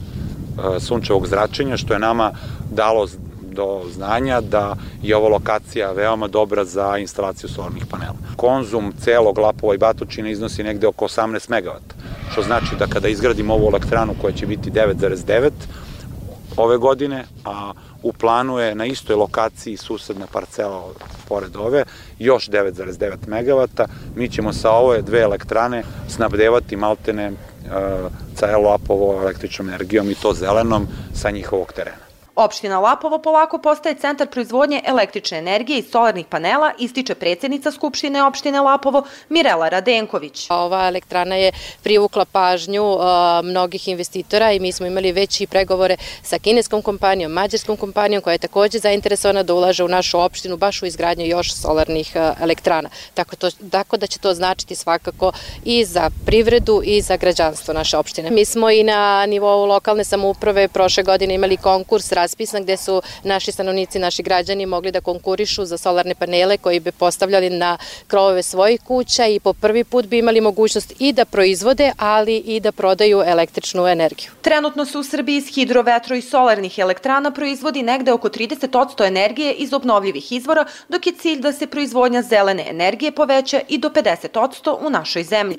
sunčevog 0.79 1.27
zračenja, 1.27 1.77
što 1.77 1.93
je 1.93 1.99
nama 1.99 2.31
dalo 2.71 3.07
do 3.55 3.81
znanja 3.93 4.41
da 4.41 4.75
je 5.01 5.15
ova 5.15 5.29
lokacija 5.29 5.91
veoma 5.91 6.27
dobra 6.27 6.65
za 6.65 6.97
instalaciju 6.97 7.49
solarnih 7.49 7.85
panela. 7.85 8.15
Konzum 8.35 8.93
celog 8.99 9.37
Lapova 9.37 9.75
i 9.75 9.77
Batočina 9.77 10.29
iznosi 10.29 10.63
negde 10.63 10.87
oko 10.87 11.05
18 11.05 11.49
MW, 11.49 11.71
što 12.31 12.41
znači 12.41 12.75
da 12.79 12.87
kada 12.87 13.07
izgradimo 13.07 13.53
ovu 13.53 13.67
elektranu 13.67 14.13
koja 14.21 14.33
će 14.33 14.45
biti 14.45 14.71
9,9 14.71 15.51
ove 16.57 16.77
godine, 16.77 17.25
a 17.45 17.71
u 18.03 18.13
planu 18.13 18.59
je 18.59 18.75
na 18.75 18.85
istoj 18.85 19.15
lokaciji 19.15 19.77
susedna 19.77 20.27
parcela 20.27 20.83
pored 21.27 21.55
ove, 21.55 21.83
još 22.19 22.49
9,9 22.49 23.15
MW, 23.27 23.87
mi 24.15 24.29
ćemo 24.29 24.53
sa 24.53 24.71
ove 24.71 25.01
dve 25.01 25.19
elektrane 25.19 25.83
snabdevati 26.09 26.75
maltene 26.75 27.31
celo 28.35 28.69
Apovo 28.73 29.21
električnom 29.21 29.69
energijom 29.69 30.11
i 30.11 30.15
to 30.15 30.33
zelenom 30.33 30.87
sa 31.13 31.31
njihovog 31.31 31.73
terena. 31.73 32.02
Opština 32.35 32.79
Lapovo 32.79 33.19
polako 33.19 33.57
postaje 33.57 33.95
centar 33.95 34.27
proizvodnje 34.27 34.81
električne 34.85 35.37
energije 35.37 35.79
i 35.79 35.83
solarnih 35.83 36.25
panela, 36.25 36.71
ističe 36.79 37.15
predsednica 37.15 37.71
Skupštine 37.71 38.23
opštine 38.23 38.61
Lapovo 38.61 39.03
Mirela 39.29 39.69
Radenković. 39.69 40.47
Ova 40.49 40.87
elektrana 40.87 41.35
je 41.35 41.51
privukla 41.83 42.25
pažnju 42.25 42.83
uh, 42.83 43.03
mnogih 43.43 43.87
investitora 43.87 44.51
i 44.51 44.59
mi 44.59 44.71
smo 44.71 44.85
imali 44.85 45.11
već 45.11 45.41
i 45.41 45.47
pregovore 45.47 45.97
sa 46.23 46.39
kineskom 46.39 46.81
kompanijom, 46.81 47.31
mađarskom 47.31 47.77
kompanijom 47.77 48.21
koja 48.21 48.31
je 48.31 48.37
takođe 48.37 48.79
zainteresovana 48.79 49.43
da 49.43 49.53
ulaže 49.53 49.83
u 49.83 49.87
našu 49.87 50.19
opštinu 50.19 50.57
baš 50.57 50.81
u 50.81 50.85
izgradnju 50.85 51.25
još 51.25 51.53
solarnih 51.53 52.11
uh, 52.15 52.41
elektrana. 52.41 52.89
Tako, 53.13 53.35
to, 53.35 53.49
tako 53.71 53.97
da 53.97 54.07
će 54.07 54.19
to 54.19 54.33
značiti 54.33 54.75
svakako 54.75 55.31
i 55.65 55.85
za 55.85 56.09
privredu 56.25 56.81
i 56.85 57.01
za 57.01 57.17
građanstvo 57.17 57.73
naše 57.73 57.97
opštine. 57.97 58.31
Mi 58.31 58.45
smo 58.45 58.69
i 58.69 58.83
na 58.83 59.25
nivou 59.25 59.65
lokalne 59.65 60.03
samouprave 60.03 60.67
prošle 60.67 61.03
godine 61.03 61.35
imali 61.35 61.57
konkurs 61.57 62.11
raspisan 62.23 62.63
gde 62.63 62.77
su 62.77 63.01
naši 63.23 63.51
stanovnici, 63.51 63.99
naši 63.99 64.23
građani 64.23 64.65
mogli 64.65 64.91
da 64.91 65.01
konkurišu 65.01 65.65
za 65.65 65.77
solarne 65.77 66.15
panele 66.15 66.57
koji 66.57 66.79
bi 66.79 66.91
postavljali 66.91 67.49
na 67.49 67.77
krovove 68.07 68.43
svojih 68.43 68.81
kuća 68.81 69.27
i 69.27 69.39
po 69.39 69.53
prvi 69.53 69.83
put 69.83 70.05
bi 70.05 70.17
imali 70.17 70.41
mogućnost 70.41 70.93
i 70.99 71.13
da 71.13 71.25
proizvode, 71.25 71.91
ali 71.97 72.37
i 72.37 72.59
da 72.59 72.71
prodaju 72.71 73.23
električnu 73.25 73.87
energiju. 73.87 74.31
Trenutno 74.41 74.85
se 74.85 74.97
u 74.97 75.03
Srbiji 75.03 75.37
iz 75.37 75.47
hidrovetro 75.55 76.15
i 76.15 76.21
solarnih 76.21 76.79
elektrana 76.79 77.31
proizvodi 77.31 77.83
negde 77.83 78.11
oko 78.11 78.29
30% 78.29 79.07
energije 79.07 79.53
iz 79.53 79.73
obnovljivih 79.73 80.31
izvora, 80.31 80.65
dok 80.89 81.07
je 81.07 81.13
cilj 81.13 81.39
da 81.41 81.53
se 81.53 81.67
proizvodnja 81.67 82.21
zelene 82.21 82.65
energije 82.69 83.11
poveća 83.11 83.61
i 83.69 83.77
do 83.77 83.89
50% 83.89 84.77
u 84.87 84.89
našoj 84.89 85.23
zemlji. 85.23 85.57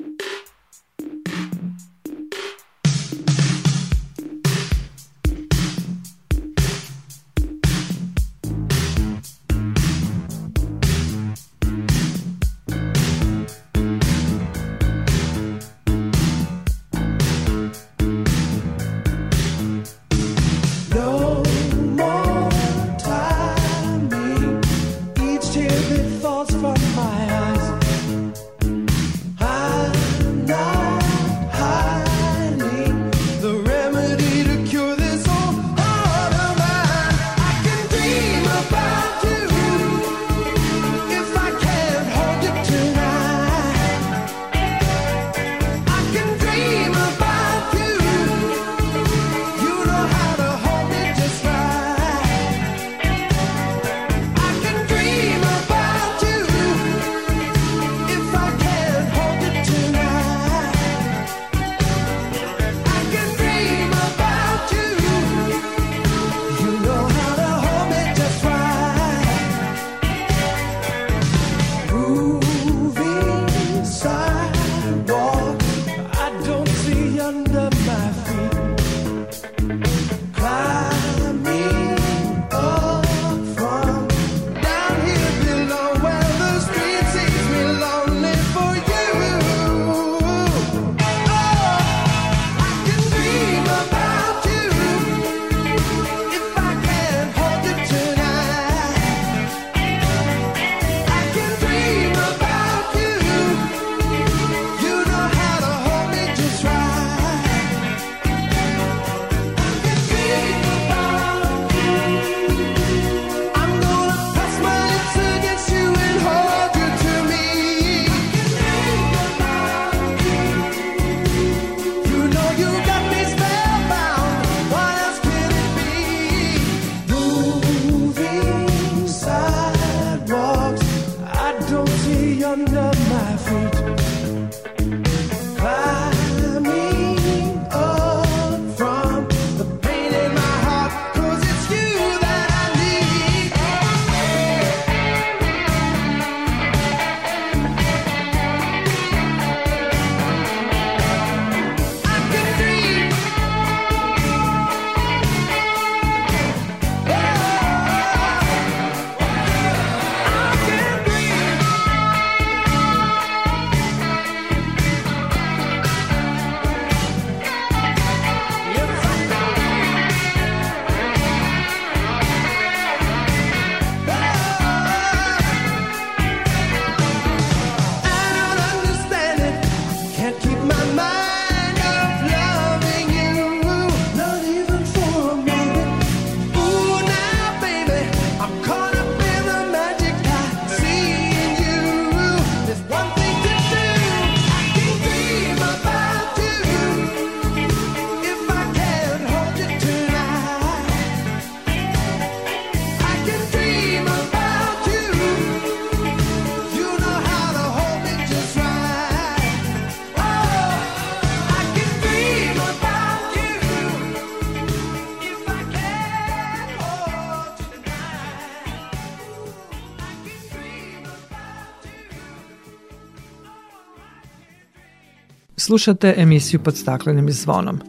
Slušate 225.75 226.13
emisiju 226.17 226.59
pod 226.59 226.77
staklenim 226.77 227.31
zvonom. 227.31 227.79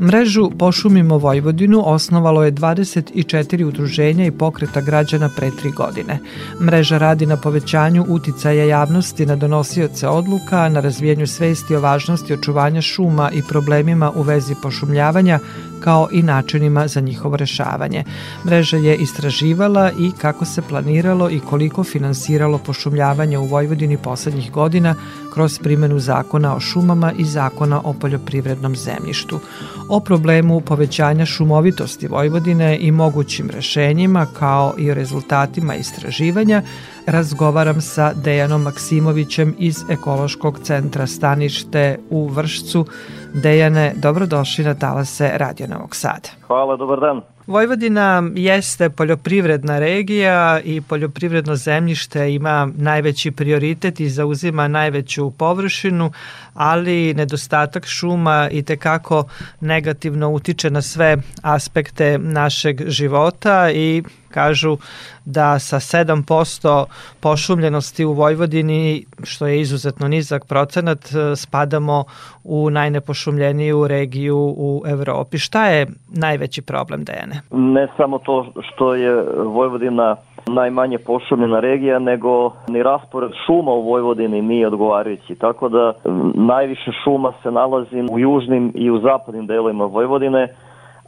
Mrežu 0.00 0.50
Pošumimo 0.58 1.18
Vojvodinu 1.18 1.82
osnovalo 1.84 2.44
je 2.44 2.52
24 2.52 3.64
udruženja 3.64 4.26
i 4.26 4.30
pokreta 4.30 4.80
građana 4.80 5.30
pre 5.36 5.50
tri 5.60 5.70
godine. 5.70 6.18
Mreža 6.60 6.98
radi 6.98 7.26
na 7.26 7.36
povećanju 7.36 8.04
uticaja 8.08 8.64
javnosti 8.64 9.26
na 9.26 9.36
donosioce 9.36 10.08
odluka, 10.08 10.68
na 10.68 10.80
razvijenju 10.80 11.26
svesti 11.26 11.76
o 11.76 11.80
važnosti 11.80 12.34
očuvanja 12.34 12.80
šuma 12.80 13.30
i 13.30 13.42
problemima 13.48 14.12
u 14.16 14.22
vezi 14.22 14.54
pošumljavanja, 14.62 15.38
kao 15.80 16.08
i 16.12 16.22
načinima 16.22 16.88
za 16.88 17.00
njihovo 17.00 17.36
rešavanje. 17.36 18.04
Mreža 18.44 18.76
je 18.76 18.96
istraživala 18.96 19.90
i 19.98 20.10
kako 20.18 20.44
se 20.44 20.62
planiralo 20.62 21.30
i 21.30 21.40
koliko 21.40 21.84
finansiralo 21.84 22.58
pošumljavanje 22.58 23.38
u 23.38 23.46
Vojvodini 23.46 23.96
poslednjih 23.96 24.52
godina 24.52 24.94
kroz 25.34 25.58
primenu 25.58 25.98
zakona 25.98 26.56
o 26.56 26.60
šumama 26.60 27.12
i 27.18 27.24
zakona 27.24 27.80
o 27.84 27.92
poljoprivrednom 27.92 28.76
zemljištu. 28.76 29.40
O 29.88 30.00
problemu 30.00 30.60
povećanja 30.60 31.26
šumovitosti 31.26 32.06
Vojvodine 32.06 32.78
i 32.80 32.90
mogućim 32.90 33.50
rešenjima 33.50 34.26
kao 34.38 34.74
i 34.78 34.90
o 34.90 34.94
rezultatima 34.94 35.74
istraživanja 35.74 36.62
razgovaram 37.06 37.80
sa 37.80 38.12
Dejanom 38.12 38.62
Maksimovićem 38.62 39.54
iz 39.58 39.84
Ekološkog 39.90 40.58
centra 40.62 41.06
Stanište 41.06 41.98
u 42.10 42.28
Vršcu. 42.28 42.86
Dejane, 43.34 43.94
dobrodošli 43.96 44.64
na 44.64 44.74
talase 44.74 45.30
Radio 45.34 45.66
Novog 45.66 45.96
Sada. 45.96 46.28
Hvala, 46.46 46.76
dobar 46.76 47.00
dan. 47.00 47.20
Vojvodina 47.46 48.22
jeste 48.34 48.90
poljoprivredna 48.90 49.78
regija 49.78 50.60
i 50.64 50.80
poljoprivredno 50.80 51.56
zemljište 51.56 52.34
ima 52.34 52.68
najveći 52.76 53.30
prioritet 53.30 54.00
i 54.00 54.08
zauzima 54.08 54.68
najveću 54.68 55.30
površinu, 55.30 56.12
ali 56.56 57.14
nedostatak 57.14 57.86
šuma 57.86 58.48
i 58.50 58.62
tekako 58.62 59.24
negativno 59.60 60.30
utiče 60.30 60.70
na 60.70 60.82
sve 60.82 61.16
aspekte 61.42 62.18
našeg 62.18 62.88
života 62.88 63.70
i 63.70 64.02
kažu 64.30 64.76
da 65.24 65.58
sa 65.58 65.76
7% 65.76 66.84
pošumljenosti 67.20 68.04
u 68.04 68.12
Vojvodini, 68.12 69.04
što 69.24 69.46
je 69.46 69.60
izuzetno 69.60 70.08
nizak 70.08 70.46
procenat, 70.46 70.98
spadamo 71.36 72.04
u 72.44 72.70
najnepošumljeniju 72.70 73.88
regiju 73.88 74.54
u 74.56 74.82
Evropi. 74.86 75.38
Šta 75.38 75.66
je 75.66 75.86
najveći 76.08 76.62
problem, 76.62 77.04
Dejane? 77.04 77.40
Ne 77.50 77.88
samo 77.96 78.18
to 78.18 78.52
što 78.68 78.94
je 78.94 79.12
Vojvodina 79.44 80.16
najmanje 80.46 80.98
pošumljena 80.98 81.60
regija, 81.60 81.98
nego 81.98 82.52
ni 82.68 82.82
raspored 82.82 83.30
šuma 83.46 83.72
u 83.72 83.82
Vojvodini 83.82 84.42
nije 84.42 84.66
odgovarajući. 84.66 85.34
Tako 85.34 85.68
da 85.68 85.92
najviše 86.34 86.90
šuma 87.04 87.32
se 87.42 87.50
nalazi 87.50 88.06
u 88.10 88.18
južnim 88.18 88.72
i 88.74 88.90
u 88.90 89.00
zapadnim 89.00 89.46
delovima 89.46 89.84
Vojvodine, 89.84 90.48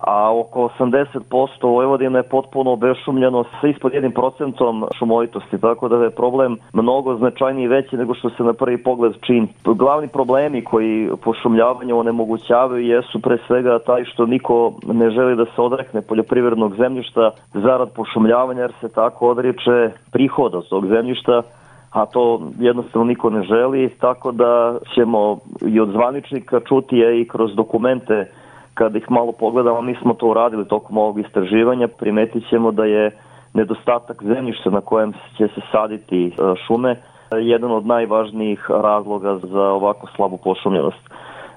a 0.01 0.39
oko 0.39 0.69
80% 0.79 1.63
Vojvodine 1.63 2.19
je 2.19 2.23
potpuno 2.23 2.73
obešumljeno 2.73 3.45
sa 3.61 3.69
ispod 3.69 3.93
1% 3.93 4.89
šumovitosti, 4.99 5.61
tako 5.61 5.89
da 5.89 5.97
je 5.97 6.11
problem 6.11 6.57
mnogo 6.73 7.17
značajniji 7.17 7.69
veći 7.69 7.97
nego 7.97 8.15
što 8.15 8.31
se 8.31 8.43
na 8.43 8.53
prvi 8.53 8.83
pogled 8.83 9.13
čini. 9.27 9.49
Glavni 9.65 10.09
problemi 10.09 10.65
koji 10.65 11.11
pošumljavanje 11.25 11.95
onemogućavaju 11.95 12.87
jesu 12.87 13.21
pre 13.21 13.39
svega 13.47 13.79
taj 13.79 14.05
što 14.05 14.27
niko 14.27 14.73
ne 14.87 15.11
želi 15.11 15.37
da 15.37 15.45
se 15.45 15.61
odrekne 15.61 16.03
poljoprivrednog 16.03 16.77
zemljišta 16.77 17.31
zarad 17.55 17.93
pošumljavanja 17.95 18.63
jer 18.63 18.73
se 18.81 18.93
tako 18.93 19.29
odriče 19.29 19.91
prihoda 20.13 20.59
od 20.59 20.69
tog 20.69 20.87
zemljišta 20.87 21.43
a 21.91 22.07
to 22.07 22.51
jednostavno 22.59 23.05
niko 23.05 23.31
ne 23.31 23.43
želi, 23.43 23.91
tako 24.01 24.33
da 24.33 24.79
ćemo 24.95 25.39
i 25.67 25.81
od 25.81 25.89
zvaničnika 25.89 26.61
čuti 26.61 26.97
i 27.21 27.29
kroz 27.29 27.55
dokumente 27.55 28.31
kada 28.79 28.99
ih 28.99 29.11
malo 29.11 29.33
pogledamo, 29.33 29.81
mi 29.83 29.95
smo 29.95 30.15
to 30.15 30.27
uradili 30.27 30.69
tokom 30.69 30.99
ovog 30.99 31.19
istraživanja, 31.19 31.89
primetit 31.89 32.49
ćemo 32.51 32.73
da 32.73 32.85
je 32.85 33.11
nedostatak 33.55 34.23
zemljišta 34.23 34.71
na 34.71 34.81
kojem 34.81 35.13
će 35.13 35.49
se 35.49 35.61
saditi 35.73 36.27
e, 36.27 36.31
šume 36.67 36.97
jedan 37.41 37.73
od 37.73 37.87
najvažnijih 37.87 38.71
razloga 38.71 39.39
za 39.43 39.63
ovako 39.63 40.07
slabu 40.17 40.37
pošumljenost. 40.37 41.09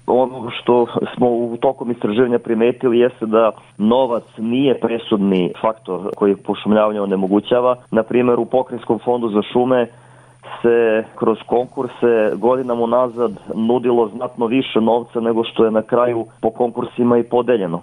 Ono 0.07 0.49
što 0.49 0.85
smo 1.15 1.27
u 1.29 1.57
tokom 1.61 1.91
istraživanja 1.91 2.39
primetili 2.39 2.99
jeste 2.99 3.25
da 3.25 3.51
novac 3.77 4.23
nije 4.37 4.79
presudni 4.79 5.53
faktor 5.61 5.99
koji 6.15 6.35
pošumljavanje 6.35 7.01
onemogućava. 7.01 7.75
Na 7.91 8.03
primjer, 8.03 8.39
u 8.39 8.45
Pokrenjskom 8.45 8.99
fondu 8.99 9.29
za 9.29 9.41
šume 9.53 9.87
se 10.61 11.03
kroz 11.15 11.37
konkurse 11.47 12.31
godinama 12.35 12.81
unazad 12.83 13.31
nudilo 13.55 14.07
znatno 14.07 14.45
više 14.45 14.81
novca 14.81 15.19
nego 15.19 15.43
što 15.43 15.65
je 15.65 15.71
na 15.71 15.81
kraju 15.81 16.25
po 16.41 16.49
konkursima 16.49 17.17
i 17.17 17.23
podeljeno. 17.23 17.81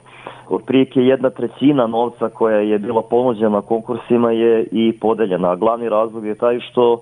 Otprilike 0.48 1.00
jedna 1.00 1.30
trećina 1.30 1.86
novca 1.86 2.28
koja 2.28 2.56
je 2.56 2.78
bila 2.78 3.02
ponuđena 3.02 3.62
konkursima 3.62 4.32
je 4.32 4.68
i 4.72 4.98
podeljena, 5.00 5.56
glavni 5.56 5.88
razlog 5.88 6.26
je 6.26 6.34
taj 6.34 6.60
što 6.60 7.00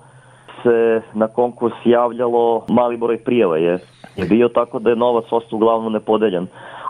se 0.62 1.02
na 1.14 1.28
konkurs 1.28 1.74
javljalo 1.84 2.64
mali 2.68 2.96
broj 2.96 3.18
prijeva 3.18 3.56
je, 3.56 3.78
je 4.16 4.24
bio 4.28 4.48
tako 4.48 4.78
da 4.78 4.90
je 4.90 4.96
novac 4.96 5.24
ostao 5.30 5.56
uglavnom 5.56 5.92
nepodeljen. 5.92 6.46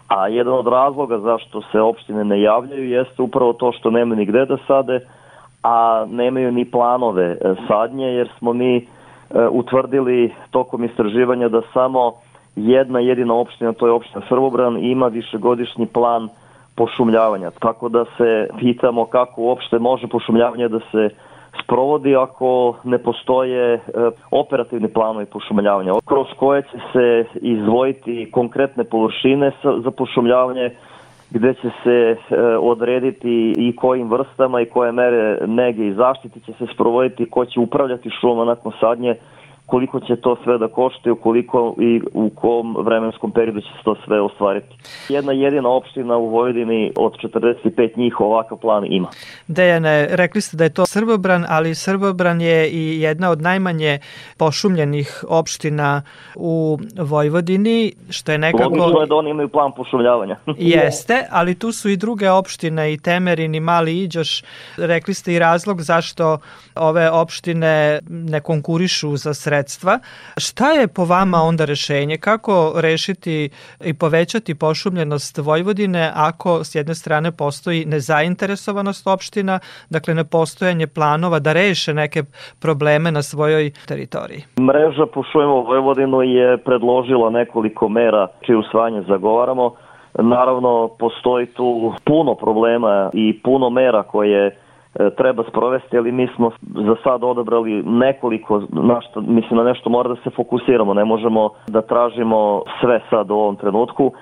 A 0.09 0.29
jedan 0.29 0.55
od 0.55 0.67
razloga 0.67 1.19
zašto 1.19 1.63
se 1.73 1.81
opštine 1.81 2.25
ne 2.25 2.41
javljaju 2.41 2.91
jeste 2.91 3.23
upravo 3.23 3.53
to 3.53 3.73
što 3.73 3.91
nema 3.91 4.15
ni 4.15 4.25
gde 4.27 4.45
da 4.45 4.57
sade, 4.67 5.01
a 5.67 6.07
nemaju 6.11 6.53
ni 6.53 6.65
planove 6.65 7.25
e, 7.25 7.55
sadnje 7.69 8.07
jer 8.07 8.29
smo 8.39 8.53
mi 8.53 8.77
e, 8.77 8.85
utvrdili 9.51 10.35
tokom 10.51 10.85
istraživanja 10.85 11.49
da 11.49 11.63
samo 11.73 12.13
jedna 12.57 13.01
jedina 13.01 13.35
opština, 13.35 13.73
to 13.73 13.87
je 13.87 13.93
opština 13.93 14.23
Srbobran, 14.29 14.85
ima 14.85 15.07
višegodišnji 15.07 15.87
plan 15.87 16.29
pošumljavanja. 16.77 17.51
Tako 17.51 17.89
da 17.89 18.05
se 18.05 18.49
pitamo 18.59 19.05
kako 19.07 19.43
uopšte 19.43 19.79
može 19.79 20.07
pošumljavanje 20.07 20.69
da 20.69 20.81
se 20.91 21.09
sprovodi 21.65 22.17
ako 22.17 22.75
ne 22.85 22.99
postoje 22.99 23.75
e, 23.75 23.81
operativni 24.31 24.89
planovi 24.89 25.27
pošumljavanja, 25.27 25.93
kroz 26.05 26.27
koje 26.37 26.63
će 26.63 26.79
se 26.93 27.25
izdvojiti 27.35 28.31
konkretne 28.33 28.85
površine 28.85 29.53
za 29.85 29.91
pošumljavanje, 29.91 30.71
gde 31.31 31.55
će 31.55 31.71
se 31.85 32.17
e, 32.31 32.37
odrediti 32.57 33.55
i 33.57 33.77
kojim 33.77 34.11
vrstama 34.11 34.61
i 34.61 34.67
koje 34.67 34.93
mere 34.93 35.39
nege 35.47 35.87
i 35.87 35.95
zaštiti 35.95 36.41
će 36.41 36.53
se 36.53 36.67
sprovoditi, 36.75 37.31
ko 37.31 37.45
će 37.45 37.61
upravljati 37.61 38.11
šuma 38.21 38.45
nakon 38.45 38.73
sadnje, 38.81 39.15
koliko 39.67 40.01
će 40.01 40.17
to 40.17 40.37
sve 40.45 40.59
da 40.59 40.69
košte, 40.69 41.15
koliko 41.23 41.75
i 41.79 42.01
u 42.13 42.31
kom 42.31 42.77
vremenskom 42.79 43.33
periodu 43.33 43.61
će 43.61 43.67
se 43.67 43.85
to 43.85 43.97
sve 44.05 44.21
ostvariti. 44.21 44.77
Jedna 45.09 45.33
jedina 45.33 45.69
opština 45.69 46.17
u 46.17 46.29
Vojvodini 46.29 46.93
od 46.97 47.13
45 47.13 47.97
njih 47.97 48.21
ovakav 48.21 48.59
plan 48.59 48.85
ima. 48.89 49.09
Dejane, 49.47 50.09
rekli 50.11 50.41
ste 50.41 50.57
da 50.57 50.65
je 50.65 50.75
to 50.75 50.87
Srbobran, 50.87 51.45
ali 51.49 51.75
Srbobran 51.75 52.41
je 52.41 52.71
i 52.71 53.01
jedna 53.01 53.31
od 53.31 53.43
najmanje 53.43 53.99
pošumljenih 54.37 55.25
opština 55.29 56.03
u 56.37 56.79
Vojvodini, 56.99 57.93
što 58.11 58.33
je 58.33 58.39
nekako... 58.39 58.63
Logično 58.63 59.01
je 59.01 59.07
da 59.07 59.15
oni 59.15 59.31
imaju 59.31 59.49
plan 59.49 59.73
pošumljavanja. 59.77 60.37
Jeste, 60.59 61.27
ali 61.31 61.59
tu 61.59 61.73
su 61.73 61.89
i 61.89 61.97
druge 61.97 62.31
opštine, 62.31 62.93
i 62.93 62.99
Temerin, 62.99 63.55
i 63.55 63.61
Mali 63.61 63.99
Iđoš. 63.99 64.43
Rekli 64.77 65.15
ste 65.15 65.33
i 65.33 65.39
razlog 65.39 65.83
zašto 65.83 66.39
ove 66.75 67.11
opštine 67.11 67.99
ne 68.09 68.41
konkurišu 68.41 69.17
za 69.17 69.35
sredstvo 69.35 69.56
sredstva. 69.57 69.99
Šta 70.37 70.71
je 70.71 70.89
po 70.89 71.05
vama 71.05 71.39
onda 71.39 71.65
rešenje? 71.65 72.17
Kako 72.19 72.73
rešiti 72.77 73.49
i 73.85 73.95
povećati 73.95 74.55
pošumljenost 74.55 75.39
Vojvodine 75.39 76.13
ako 76.15 76.65
s 76.65 76.75
jedne 76.75 76.95
strane 76.95 77.33
postoji 77.33 77.85
nezainteresovanost 77.85 79.07
opština, 79.07 79.59
dakle 79.91 80.15
nepostojanje 80.15 80.87
planova 80.87 81.39
da 81.39 81.53
reše 81.53 81.95
neke 81.95 82.23
probleme 82.61 83.11
na 83.11 83.23
svojoj 83.23 83.73
teritoriji? 83.89 84.43
Mreža 84.61 85.07
Pošujemo 85.15 85.63
Vojvodinu 85.63 86.23
je 86.23 86.59
predložila 86.59 87.31
nekoliko 87.31 87.89
mera 87.89 88.29
čije 88.41 88.57
usvajanje 88.57 89.03
zagovaramo. 89.09 89.75
Naravno, 90.19 90.89
postoji 90.99 91.47
tu 91.47 91.93
puno 92.05 92.35
problema 92.35 93.11
i 93.13 93.41
puno 93.43 93.71
mera 93.71 94.03
koje 94.03 94.57
treba 95.17 95.45
sprovesti, 95.49 95.99
ali 95.99 96.13
mi 96.13 96.29
smo 96.37 96.51
za 96.63 96.97
sad 97.05 97.25
odabrali 97.25 97.83
nekoliko, 97.83 98.63
na 98.71 99.01
što, 99.01 99.21
mislim 99.21 99.57
na 99.59 99.65
nešto 99.65 99.91
mora 99.91 100.09
da 100.09 100.17
se 100.17 100.31
fokusiramo, 100.31 100.95
ne 100.95 101.05
možemo 101.05 101.51
da 101.69 101.83
tražimo 101.83 102.63
sve 102.81 103.01
sad 103.11 103.31
u 103.31 103.35
ovom 103.35 103.57
trenutku 103.57 104.13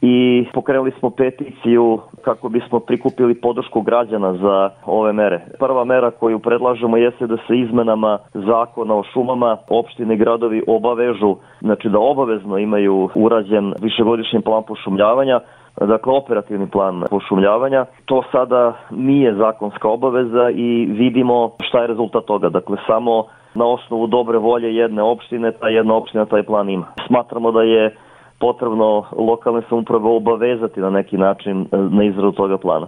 i 0.00 0.46
pokrenuli 0.52 0.92
smo 0.98 1.10
peticiju 1.10 1.98
kako 2.22 2.48
bismo 2.48 2.80
prikupili 2.80 3.34
podršku 3.34 3.80
građana 3.80 4.32
za 4.32 4.70
ove 4.86 5.12
mere. 5.12 5.40
Prva 5.58 5.84
mera 5.84 6.10
koju 6.10 6.38
predlažemo 6.38 6.96
jeste 6.96 7.26
da 7.26 7.36
se 7.36 7.56
izmenama 7.56 8.18
zakona 8.34 8.94
o 8.94 9.02
šumama 9.12 9.56
opštine 9.68 10.14
i 10.14 10.16
gradovi 10.16 10.62
obavežu, 10.66 11.36
znači 11.60 11.88
da 11.88 11.98
obavezno 11.98 12.58
imaju 12.58 13.08
urađen 13.14 13.74
višegodišnji 13.80 14.40
plan 14.40 14.62
pošumljavanja, 14.62 15.40
dakle 15.80 16.12
operativni 16.12 16.66
plan 16.70 17.02
pošumljavanja. 17.10 17.84
To 18.04 18.22
sada 18.32 18.72
nije 18.90 19.34
zakonska 19.34 19.88
obaveza 19.88 20.50
i 20.50 20.86
vidimo 20.86 21.50
šta 21.62 21.80
je 21.80 21.86
rezultat 21.86 22.24
toga. 22.24 22.48
Dakle, 22.48 22.76
samo 22.86 23.24
na 23.54 23.66
osnovu 23.66 24.06
dobre 24.06 24.38
volje 24.38 24.74
jedne 24.76 25.02
opštine, 25.02 25.52
ta 25.52 25.68
jedna 25.68 25.94
opština 25.94 26.24
taj 26.24 26.42
plan 26.42 26.70
ima. 26.70 26.86
Smatramo 27.06 27.52
da 27.52 27.62
je 27.62 27.96
potrebno 28.40 29.04
lokalne 29.16 29.62
samuprave 29.68 30.08
obavezati 30.08 30.80
na 30.80 30.90
neki 30.90 31.16
način 31.16 31.66
na 31.90 32.04
izradu 32.04 32.32
toga 32.32 32.58
plana. 32.58 32.86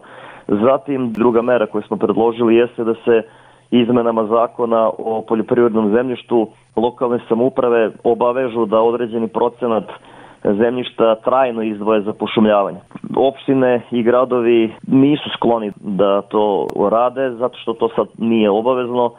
Zatim, 0.49 1.12
druga 1.12 1.42
mera 1.42 1.66
koju 1.66 1.83
smo 1.83 1.96
predložili 1.96 2.57
jeste 2.57 2.85
da 2.85 2.94
se 2.94 3.22
izmenama 3.70 4.27
zakona 4.27 4.90
o 4.99 5.25
poljoprivrednom 5.29 5.92
zemljištu 5.92 6.49
lokalne 6.77 7.18
samuprave 7.29 7.90
obavežu 8.05 8.66
da 8.66 8.81
određeni 8.81 9.29
procenat 9.29 9.85
zemljišta 10.55 11.15
trajno 11.15 11.63
izdvoje 11.63 12.01
za 12.01 12.13
pošumljavanje. 12.13 12.79
Opštine 13.17 13.83
i 13.91 14.03
gradovi 14.03 14.73
nisu 14.87 15.31
skloni 15.37 15.73
da 15.81 16.23
to 16.23 16.67
rade 16.91 17.31
zato 17.31 17.59
što 17.59 17.73
to 17.73 17.89
sad 17.97 18.07
nije 18.19 18.51
obavezno 18.51 19.11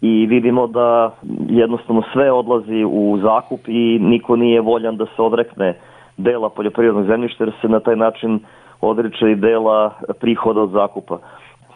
i 0.00 0.26
vidimo 0.26 0.66
da 0.66 1.14
jednostavno 1.48 2.02
sve 2.12 2.32
odlazi 2.32 2.84
u 2.84 3.18
zakup 3.22 3.60
i 3.66 3.98
niko 4.02 4.36
nije 4.36 4.60
voljan 4.60 4.96
da 4.96 5.06
se 5.16 5.22
odrekne 5.22 5.74
dela 6.16 6.48
poljoprivrednog 6.48 7.06
zemljišta 7.06 7.44
jer 7.44 7.52
se 7.60 7.68
na 7.68 7.80
taj 7.80 7.96
način 7.96 8.40
odriče 8.80 9.30
i 9.30 9.34
dela 9.34 9.90
prihoda 10.20 10.60
od 10.60 10.70
zakupa. 10.70 11.18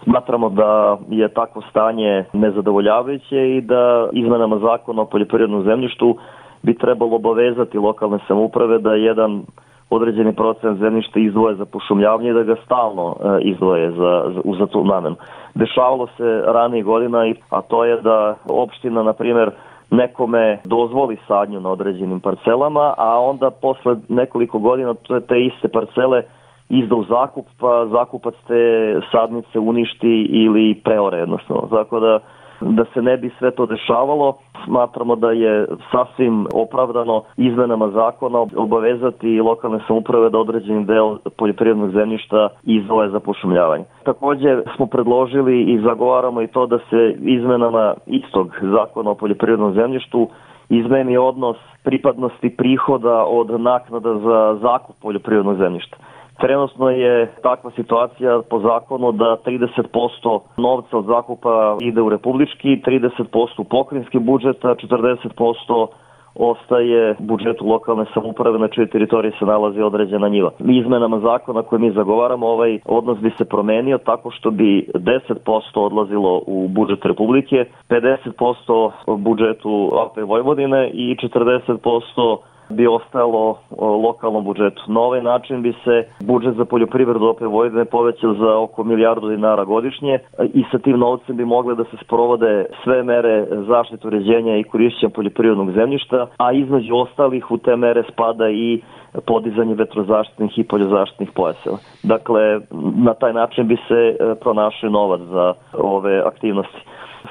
Smatramo 0.05 0.49
da 0.49 0.99
je 1.11 1.29
takvo 1.29 1.63
stanje 1.71 2.25
nezadovoljavajuće 2.33 3.57
i 3.57 3.61
da 3.61 4.09
izmenama 4.13 4.59
zakona 4.59 5.03
o 5.03 5.07
poljoprivrednom 5.07 5.65
zemljištu 5.65 6.17
bi 6.63 6.75
trebalo 6.75 7.17
obavezati 7.17 7.79
lokalne 7.79 8.19
samouprave 8.29 8.79
da 8.79 8.95
jedan 8.95 9.43
određeni 9.91 10.35
procent 10.35 10.79
zemljišta 10.79 11.21
izdvoje 11.21 11.55
za 11.55 11.65
pošumljavanje 11.65 12.31
i 12.31 12.33
da 12.33 12.43
ga 12.43 12.57
stalno 12.65 13.17
e, 13.21 13.43
izdvoje 13.43 13.91
za, 13.91 14.25
za, 14.35 14.41
za 14.59 14.67
tu 14.67 14.85
namenu. 14.85 15.17
Dešavalo 15.55 16.07
se 16.17 16.43
ranije 16.47 16.83
godina, 16.83 17.33
a 17.51 17.63
to 17.63 17.85
je 17.85 18.01
da 18.01 18.35
opština, 18.49 19.03
na 19.03 19.13
primjer, 19.13 19.51
nekome 19.91 20.59
dozvoli 20.65 21.17
sadnju 21.29 21.61
na 21.61 21.71
određenim 21.71 22.21
parcelama, 22.21 22.95
a 22.97 23.21
onda 23.21 23.51
posle 23.51 23.97
nekoliko 24.09 24.59
godina 24.59 24.95
te 25.29 25.45
iste 25.45 25.69
parcele 25.69 26.23
izda 26.69 26.95
u 26.95 27.05
zakup, 27.05 27.47
pa 27.61 27.87
zakupac 27.87 28.35
te 28.47 28.95
sadnice 29.13 29.59
uništi 29.59 30.27
ili 30.31 30.81
preore 30.85 31.19
jednostavno. 31.19 31.69
Tako 31.71 32.01
da 32.01 32.19
da 32.65 32.85
se 32.95 33.03
ne 33.03 33.17
bi 33.17 33.31
sve 33.39 33.51
to 33.51 33.67
dešavalo, 33.67 34.37
smatramo 34.65 35.17
da 35.17 35.31
je 35.31 35.67
sasvim 35.91 36.47
opravdano 36.55 37.23
izmenama 37.37 37.89
zakona 37.91 38.39
obavezati 38.57 39.41
lokalne 39.41 39.81
samuprave 39.87 40.31
da 40.31 40.39
određeni 40.39 40.85
deo 40.85 41.19
poljoprivrednog 41.37 41.91
zemljišta 41.91 42.49
izdvoje 42.63 43.11
za 43.11 43.21
pošumljavanje. 43.21 43.85
Takođe 44.05 44.63
smo 44.77 44.87
predložili 44.87 45.63
i 45.63 45.79
zagovaramo 45.79 46.43
i 46.43 46.47
to 46.47 46.67
da 46.67 46.79
se 46.79 47.15
izmenama 47.21 47.95
istog 48.07 48.55
zakona 48.63 49.11
o 49.11 49.15
poljoprivrednom 49.15 49.75
zemljištu 49.75 50.29
izmeni 50.69 51.17
odnos 51.17 51.57
pripadnosti 51.85 52.57
prihoda 52.57 53.25
od 53.25 53.61
naknada 53.61 54.15
za 54.15 54.59
zakup 54.63 54.97
poljoprivrednog 55.03 55.57
zemljišta. 55.57 55.97
Trenutno 56.43 56.91
je 56.91 57.33
takva 57.43 57.71
situacija 57.77 58.41
po 58.51 58.59
zakonu 58.61 59.13
da 59.13 59.37
30% 59.47 60.41
novca 60.57 60.99
od 60.99 61.07
zakupa 61.07 61.77
ide 61.81 62.01
u 62.01 62.09
republički, 62.09 62.69
30% 62.87 63.27
u 63.59 63.65
pokrinjski 63.65 64.19
budžet, 64.19 64.65
a 64.65 64.75
40% 64.75 65.87
ostaje 66.35 67.17
budžetu 67.19 67.67
lokalne 67.67 68.05
samuprave 68.15 68.59
na 68.59 68.69
čijoj 68.69 68.87
teritoriji 68.87 69.33
se 69.39 69.45
nalazi 69.45 69.81
određena 69.81 70.29
njiva. 70.29 70.51
Izmenama 70.59 71.19
zakona 71.21 71.63
koje 71.63 71.79
mi 71.79 71.91
zagovaramo, 71.91 72.47
ovaj 72.47 72.79
odnos 72.85 73.19
bi 73.19 73.31
se 73.39 73.45
promenio 73.45 73.99
tako 73.99 74.31
što 74.31 74.51
bi 74.51 74.87
10% 74.95 75.45
odlazilo 75.75 76.43
u 76.47 76.69
budžet 76.69 77.05
Republike, 77.05 77.65
50% 77.89 78.91
budžetu 79.19 79.91
AP 80.05 80.17
Vojvodine 80.29 80.91
i 80.91 81.17
40% 81.17 82.37
bi 82.77 82.87
ostalo 82.87 83.59
lokalnom 83.81 84.45
budžetu. 84.45 84.83
Na 84.87 85.01
ovaj 85.01 85.23
način 85.23 85.63
bi 85.63 85.73
se 85.85 86.05
budžet 86.21 86.55
za 86.55 86.65
poljoprivredu 86.65 87.27
opet 87.27 87.49
Vojvodine 87.49 87.85
povećao 87.85 88.35
za 88.35 88.59
oko 88.59 88.85
milijardu 88.85 89.29
dinara 89.29 89.65
godišnje 89.65 90.19
i 90.55 90.65
sa 90.71 90.79
tim 90.79 90.99
novcem 90.99 91.37
bi 91.37 91.45
mogle 91.45 91.75
da 91.75 91.85
se 91.85 91.97
sprovode 92.05 92.67
sve 92.85 93.03
mere 93.03 93.47
zaštite 93.69 94.07
uređenja 94.07 94.57
i 94.57 94.65
korišćenja 94.65 95.11
poljoprivrednog 95.11 95.73
zemljišta, 95.73 96.27
a 96.37 96.53
između 96.53 96.97
ostalih 96.97 97.51
u 97.51 97.59
te 97.59 97.77
mere 97.77 98.03
spada 98.13 98.49
i 98.51 98.81
podizanje 99.27 99.75
vetrozaštitnih 99.75 100.59
i 100.59 100.65
poljozaštitnih 100.65 101.31
pojaseva. 101.35 101.79
Dakle, 102.03 102.61
na 102.97 103.15
taj 103.15 103.33
način 103.33 103.69
bi 103.69 103.77
se 103.89 103.95
e, 103.95 104.35
pronašao 104.41 104.91
novac 104.91 105.21
za 105.21 105.55
ove 105.73 106.23
aktivnosti. 106.27 106.81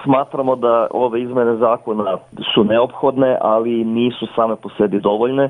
Smatramo 0.04 0.56
da 0.56 0.88
ove 0.92 1.22
izmene 1.22 1.56
zakona 1.56 2.18
su 2.54 2.64
neophodne, 2.64 3.38
ali 3.42 3.86
nisu 3.86 4.28
same 4.36 4.56
po 4.56 4.70
sebi 4.78 5.00
dovoljne. 5.00 5.50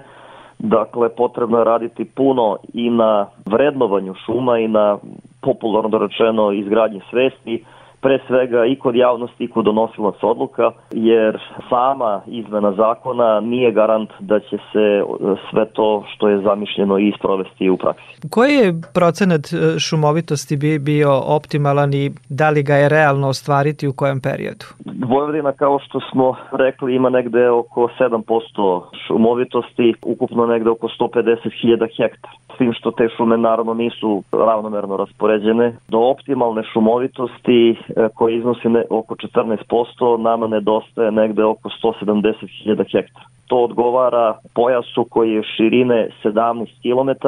Dakle, 0.60 1.10
potrebno 1.10 1.58
je 1.58 1.64
raditi 1.64 2.06
puno 2.06 2.58
i 2.74 2.90
na 2.90 3.28
vrednovanju 3.46 4.14
šuma 4.26 4.60
i 4.60 4.68
na 4.68 4.98
popularno 5.42 5.98
rečeno 5.98 6.52
izgradnji 6.52 7.02
svesti, 7.10 7.66
pre 8.02 8.20
svega 8.28 8.66
i 8.66 8.76
kod 8.76 8.96
javnosti 8.96 9.44
i 9.44 9.48
kod 9.48 9.66
donosilaca 9.66 10.28
odluka, 10.28 10.72
jer 10.92 11.40
sama 11.70 12.22
izmena 12.28 12.72
zakona 12.72 13.40
nije 13.40 13.72
garant 13.72 14.10
da 14.20 14.40
će 14.40 14.58
se 14.72 15.04
sve 15.50 15.66
to 15.66 16.04
što 16.16 16.30
je 16.30 16.42
zamišljeno 16.42 17.00
i 17.00 17.14
sprovesti 17.20 17.70
u 17.70 17.78
praksi. 17.78 18.30
Koji 18.30 18.54
je 18.54 18.74
procenat 18.94 19.42
e, 19.54 19.80
šumovitosti 19.80 20.58
bi 20.58 20.80
bio 20.80 21.22
optimalan 21.26 21.94
i 21.94 22.12
da 22.30 22.50
li 22.50 22.64
ga 22.64 22.76
je 22.76 22.90
realno 22.90 23.28
ostvariti 23.28 23.88
u 23.88 23.94
kojem 23.94 24.22
periodu? 24.22 24.66
Vojvodina, 25.08 25.52
kao 25.52 25.80
što 25.80 26.00
smo 26.12 26.36
rekli, 26.52 26.96
ima 26.96 27.10
negde 27.10 27.50
oko 27.50 27.90
7% 28.00 28.82
šumovitosti, 29.08 29.94
ukupno 30.06 30.46
negde 30.46 30.70
oko 30.70 30.88
150.000 30.88 31.88
hektara. 31.98 32.34
Tim 32.62 32.74
što 32.74 32.92
te 32.92 33.10
šume 33.18 33.38
naravno 33.38 33.74
nisu 33.74 34.24
ravnomerno 34.32 34.98
raspoređene. 34.98 35.74
Do 35.88 36.00
optimalne 36.00 36.64
šumovitosti 36.74 37.76
E, 37.96 38.10
koji 38.16 38.38
iznosi 38.38 38.70
ne, 38.70 38.84
oko 38.90 39.16
14%, 39.16 40.18
nama 40.18 40.48
nedostaje 40.48 41.12
negde 41.12 41.44
oko 41.44 41.70
170.000 41.84 42.78
hektara. 42.78 43.26
To 43.48 43.58
odgovara 43.58 44.38
pojasu 44.54 45.06
koji 45.10 45.32
je 45.32 45.44
širine 45.44 46.10
17 46.24 46.66
km 46.82 47.28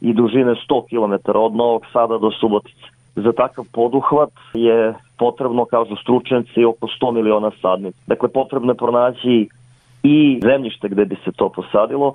i 0.00 0.12
dužine 0.12 0.54
100 0.70 0.82
km 0.88 1.30
od 1.34 1.54
Novog 1.54 1.82
Sada 1.92 2.18
do 2.18 2.30
Subotice. 2.30 2.86
Za 3.16 3.32
takav 3.32 3.64
poduhvat 3.72 4.32
je 4.54 4.94
potrebno, 5.18 5.64
kažu 5.64 5.96
stručnjaci, 5.96 6.64
oko 6.64 6.86
100 6.86 7.12
miliona 7.12 7.50
sadnica. 7.62 7.98
Dakle, 8.06 8.28
potrebno 8.28 8.72
je 8.72 8.76
pronaći 8.76 9.48
i 10.02 10.40
zemljište 10.42 10.88
gde 10.88 11.04
bi 11.04 11.16
se 11.24 11.32
to 11.32 11.48
posadilo, 11.48 12.14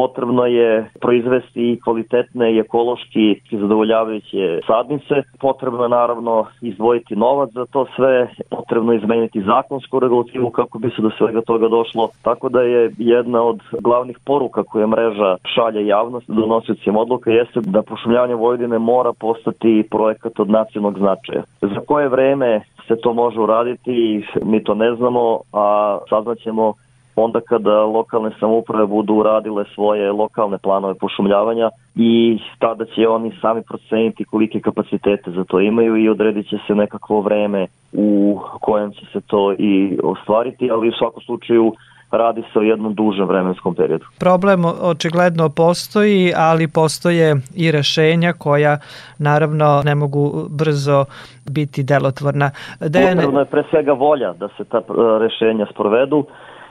potrebno 0.00 0.46
je 0.46 0.90
proizvesti 1.00 1.62
i 1.72 1.80
kvalitetne 1.80 2.54
i 2.54 2.58
ekološki 2.58 3.40
zadovoljavajuće 3.52 4.60
sadnice. 4.66 5.14
Potrebno 5.40 5.82
je 5.82 5.88
naravno 5.88 6.46
izdvojiti 6.60 7.16
novac 7.16 7.50
za 7.52 7.66
to 7.66 7.86
sve, 7.96 8.28
potrebno 8.50 8.92
je 8.92 8.98
izmeniti 8.98 9.42
zakonsku 9.42 10.00
regulativu 10.00 10.50
kako 10.50 10.78
bi 10.78 10.90
se 10.90 11.02
do 11.02 11.10
svega 11.18 11.40
toga 11.40 11.68
došlo. 11.68 12.08
Tako 12.22 12.48
da 12.48 12.60
je 12.60 12.90
jedna 12.98 13.42
od 13.42 13.60
glavnih 13.80 14.18
poruka 14.24 14.62
koje 14.62 14.86
mreža 14.86 15.36
šalje 15.54 15.86
javnost 15.86 16.26
donosiocim 16.28 16.96
odluka 16.96 17.30
jeste 17.30 17.60
da 17.60 17.82
pošumljavanje 17.82 18.34
Vojvodine 18.34 18.78
mora 18.78 19.12
postati 19.12 19.88
projekat 19.90 20.40
od 20.40 20.50
nacionalnog 20.50 20.98
značaja. 20.98 21.42
Za 21.60 21.80
koje 21.86 22.08
vreme 22.08 22.60
se 22.88 22.96
to 23.02 23.12
može 23.12 23.40
uraditi, 23.40 24.24
mi 24.42 24.64
to 24.64 24.74
ne 24.74 24.94
znamo, 24.94 25.40
a 25.52 25.98
saznaćemo 26.08 26.74
onda 27.24 27.40
kada 27.40 27.82
lokalne 27.82 28.30
samouprave 28.40 28.86
budu 28.86 29.14
uradile 29.14 29.64
svoje 29.74 30.12
lokalne 30.12 30.58
planove 30.58 30.94
pošumljavanja 30.94 31.70
i 31.94 32.38
tada 32.58 32.84
će 32.84 33.08
oni 33.08 33.32
sami 33.40 33.62
proceniti 33.62 34.24
kolike 34.24 34.60
kapacitete 34.60 35.30
za 35.30 35.44
to 35.44 35.60
imaju 35.60 35.96
i 35.96 36.08
odredit 36.08 36.48
će 36.48 36.56
se 36.66 36.74
nekakvo 36.74 37.20
vreme 37.20 37.66
u 37.92 38.38
kojem 38.60 38.92
će 38.92 39.06
se 39.12 39.20
to 39.20 39.52
i 39.52 39.98
ostvariti, 40.02 40.70
ali 40.70 40.88
u 40.88 40.92
svakom 40.92 41.22
slučaju 41.22 41.72
radi 42.10 42.42
se 42.52 42.58
o 42.58 42.62
jednom 42.62 42.94
dužem 42.94 43.26
vremenskom 43.26 43.74
periodu. 43.74 44.04
Problem 44.18 44.64
očigledno 44.64 45.48
postoji, 45.48 46.32
ali 46.36 46.68
postoje 46.68 47.36
i 47.56 47.70
rešenja 47.70 48.32
koja 48.32 48.78
naravno 49.18 49.82
ne 49.84 49.94
mogu 49.94 50.46
brzo 50.48 51.04
biti 51.50 51.82
delotvorna. 51.82 52.50
Dejane... 52.80 53.14
Potrebno 53.14 53.40
je 53.40 53.46
pre 53.46 53.62
svega 53.70 53.92
volja 53.92 54.32
da 54.32 54.48
se 54.56 54.64
ta 54.64 54.78
e, 54.78 54.82
rešenja 55.18 55.66
sprovedu 55.72 56.26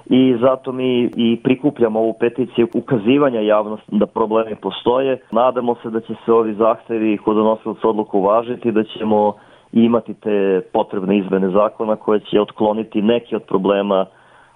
i 0.10 0.38
zato 0.42 0.72
mi 0.72 1.10
i 1.16 1.40
prikupljamo 1.44 2.00
ovu 2.00 2.14
peticiju 2.20 2.68
ukazivanja 2.74 3.40
javnosti 3.40 3.92
da 3.92 4.06
problemi 4.06 4.56
postoje. 4.56 5.22
Nadamo 5.32 5.76
se 5.84 5.90
da 5.90 6.00
će 6.00 6.14
se 6.26 6.32
ovi 6.32 6.54
zahtevi 6.54 7.18
kod 7.18 7.36
donosilaca 7.36 7.88
odluku 7.88 8.20
uvažiti, 8.20 8.72
da 8.72 8.84
ćemo 8.84 9.34
imati 9.72 10.14
te 10.14 10.62
potrebne 10.74 11.18
izmene 11.18 11.50
zakona 11.50 11.96
koje 11.96 12.20
će 12.20 12.42
otkloniti 12.42 13.02
neki 13.02 13.36
od 13.36 13.44
problema 13.44 14.06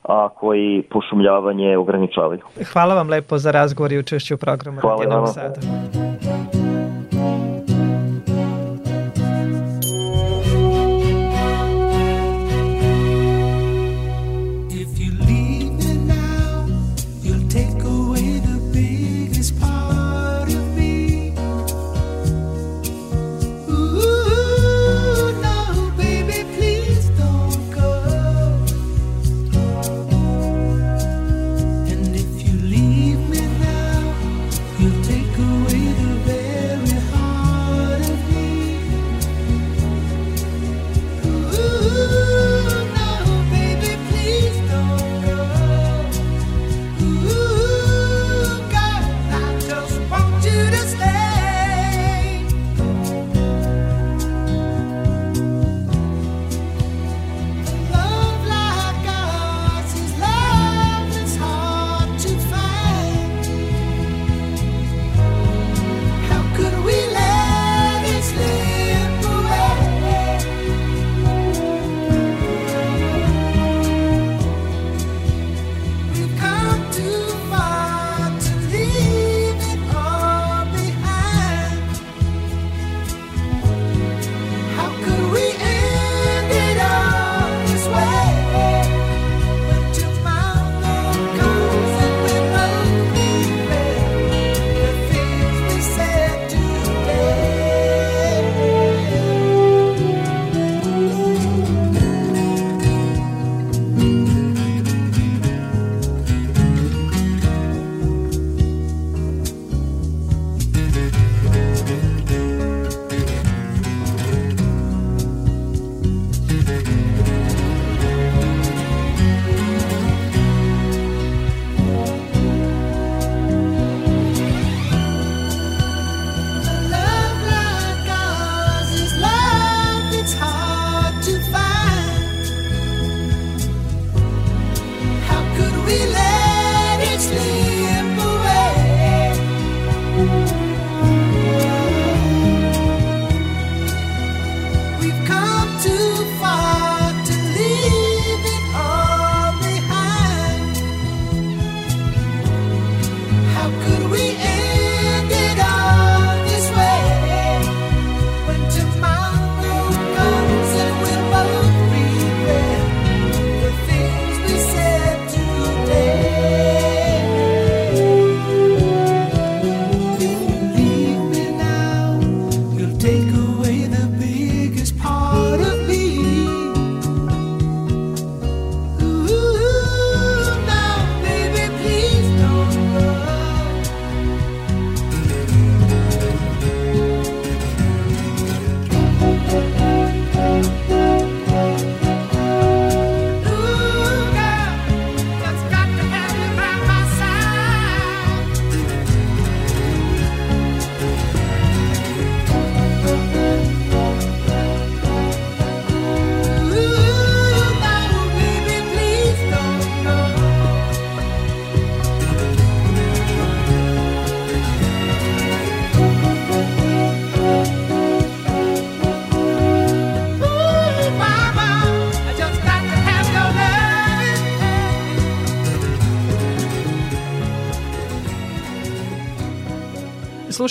a 0.04 0.30
koji 0.30 0.84
pošumljavanje 0.90 1.78
ograničavaju. 1.78 2.42
Hvala 2.74 2.96
vam 2.96 3.10
lepo 3.10 3.38
za 3.38 3.52
razgovor 3.52 3.92
i 3.92 4.00
učešću 4.00 4.34
u 4.36 4.38
programu 4.38 4.80
Hvala 4.82 5.04
Radio 5.04 5.28
Sada. 5.28 5.60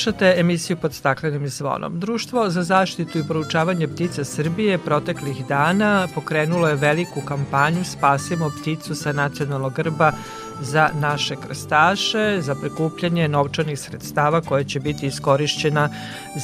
Slušate 0.03 0.35
emisiju 0.37 0.77
pod 0.77 0.95
staklenim 0.95 1.49
zvonom. 1.49 2.01
Društvo 2.01 2.51
za 2.51 2.63
zaštitu 2.63 3.19
i 3.19 3.25
proučavanje 3.29 3.89
ptica 3.89 4.25
Srbije 4.25 4.79
proteklih 4.79 5.47
dana 5.47 6.09
pokrenulo 6.15 6.69
je 6.69 6.75
veliku 6.75 7.21
kampanju 7.21 7.85
Spasimo 7.85 8.51
pticu 8.61 8.95
sa 8.95 9.13
nacionalnog 9.13 9.75
grba 9.75 10.13
za 10.61 10.91
naše 11.01 11.37
krstaše, 11.37 12.39
za 12.41 12.55
prikupljanje 12.55 13.29
novčanih 13.29 13.81
sredstava 13.81 14.41
koje 14.41 14.65
će 14.65 14.81
biti 14.81 15.07
iskorišćena 15.07 15.89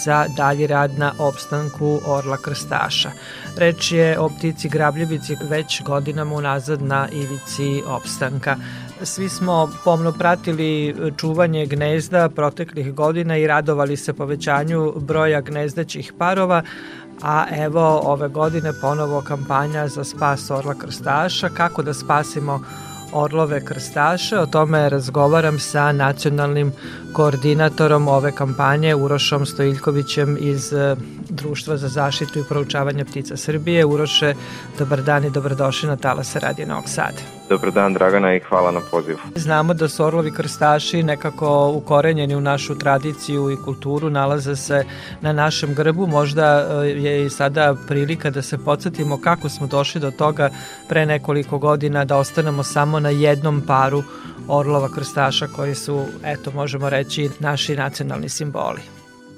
za 0.05 0.27
dalji 0.37 0.67
rad 0.67 0.99
na 0.99 1.13
opstanku 1.19 2.01
orla 2.07 2.37
krstaša. 2.37 3.11
Reč 3.57 3.93
je 3.93 4.19
o 4.19 4.29
ptici 4.29 4.69
grabljevici 4.69 5.37
već 5.51 5.83
godinama 5.83 6.35
unazad 6.35 6.83
na 6.83 7.09
ivici 7.13 7.83
opstanka. 7.87 8.57
Svi 9.03 9.29
smo 9.29 9.71
pomno 9.85 10.13
pratili 10.13 10.97
čuvanje 11.17 11.67
gnezda 11.67 12.29
proteklih 12.29 12.95
godina 12.95 13.37
i 13.37 13.47
radovali 13.47 13.97
se 13.97 14.13
povećanju 14.13 14.93
broja 14.97 15.41
gnezdećih 15.41 16.13
parova, 16.19 16.63
a 17.23 17.45
evo 17.57 18.01
ove 18.05 18.29
godine 18.29 18.73
ponovo 18.81 19.21
kampanja 19.21 19.89
za 19.89 20.05
spas 20.05 20.51
orla 20.51 20.75
krstaša, 20.75 21.49
kako 21.49 21.83
da 21.83 21.95
spasimo 21.95 22.61
Orlove 23.13 23.65
krstaše. 23.65 24.39
O 24.39 24.47
tome 24.47 24.89
razgovaram 24.89 25.59
sa 25.59 25.93
nacionalnim 25.93 26.73
koordinatorom 27.13 28.09
ove 28.09 28.33
kampanje 28.33 28.95
Urošom 28.95 29.47
Stojiljkovićem 29.47 30.37
iz 30.41 30.73
e, 30.73 30.97
Društva 31.29 31.77
za 31.77 31.89
zaštitu 31.89 32.39
i 32.39 32.45
proučavanje 32.49 33.05
ptica 33.05 33.37
Srbije. 33.37 33.85
Uroše, 33.85 34.35
dobar 34.79 35.03
dan 35.03 35.25
i 35.25 35.31
dobrodošli 35.31 35.89
na 35.89 35.97
Talasa 35.97 36.39
Radio 36.39 36.67
Novog 36.67 36.89
Sada. 36.89 37.38
Dobar 37.49 37.71
dan 37.71 37.95
Dragana 37.95 38.35
i 38.35 38.41
hvala 38.41 38.71
na 38.71 38.81
pozivu. 38.91 39.19
Znamo 39.35 39.75
da 39.75 39.89
su 39.89 40.05
orlovi 40.05 40.31
krstaši 40.37 41.03
nekako 41.03 41.73
ukorenjeni 41.75 42.37
u 42.37 42.41
našu 42.41 42.79
tradiciju 42.79 43.51
i 43.51 43.57
kulturu, 43.65 44.11
nalaze 44.11 44.57
se 44.57 44.85
na 45.21 45.33
našem 45.33 45.75
grbu. 45.75 46.07
Možda 46.07 46.69
e, 46.85 46.89
je 46.89 47.27
i 47.27 47.31
sada 47.31 47.75
prilika 47.89 48.31
da 48.31 48.43
se 48.43 48.65
podsjetimo 48.65 49.21
kako 49.21 49.49
smo 49.49 49.67
došli 49.67 50.01
do 50.01 50.11
toga 50.11 50.51
pre 50.89 51.07
nekoliko 51.07 51.59
godina 51.59 52.05
da 52.05 52.17
ostanemo 52.17 52.63
samo 52.63 53.01
na 53.01 53.09
jednom 53.09 53.63
paru 53.67 54.03
orlova 54.49 54.89
krstaša 54.95 55.47
koji 55.47 55.75
su, 55.75 56.05
eto, 56.25 56.51
možemo 56.55 56.91
reći, 56.91 57.31
naši 57.41 57.77
nacionalni 57.77 58.29
simboli. 58.29 58.81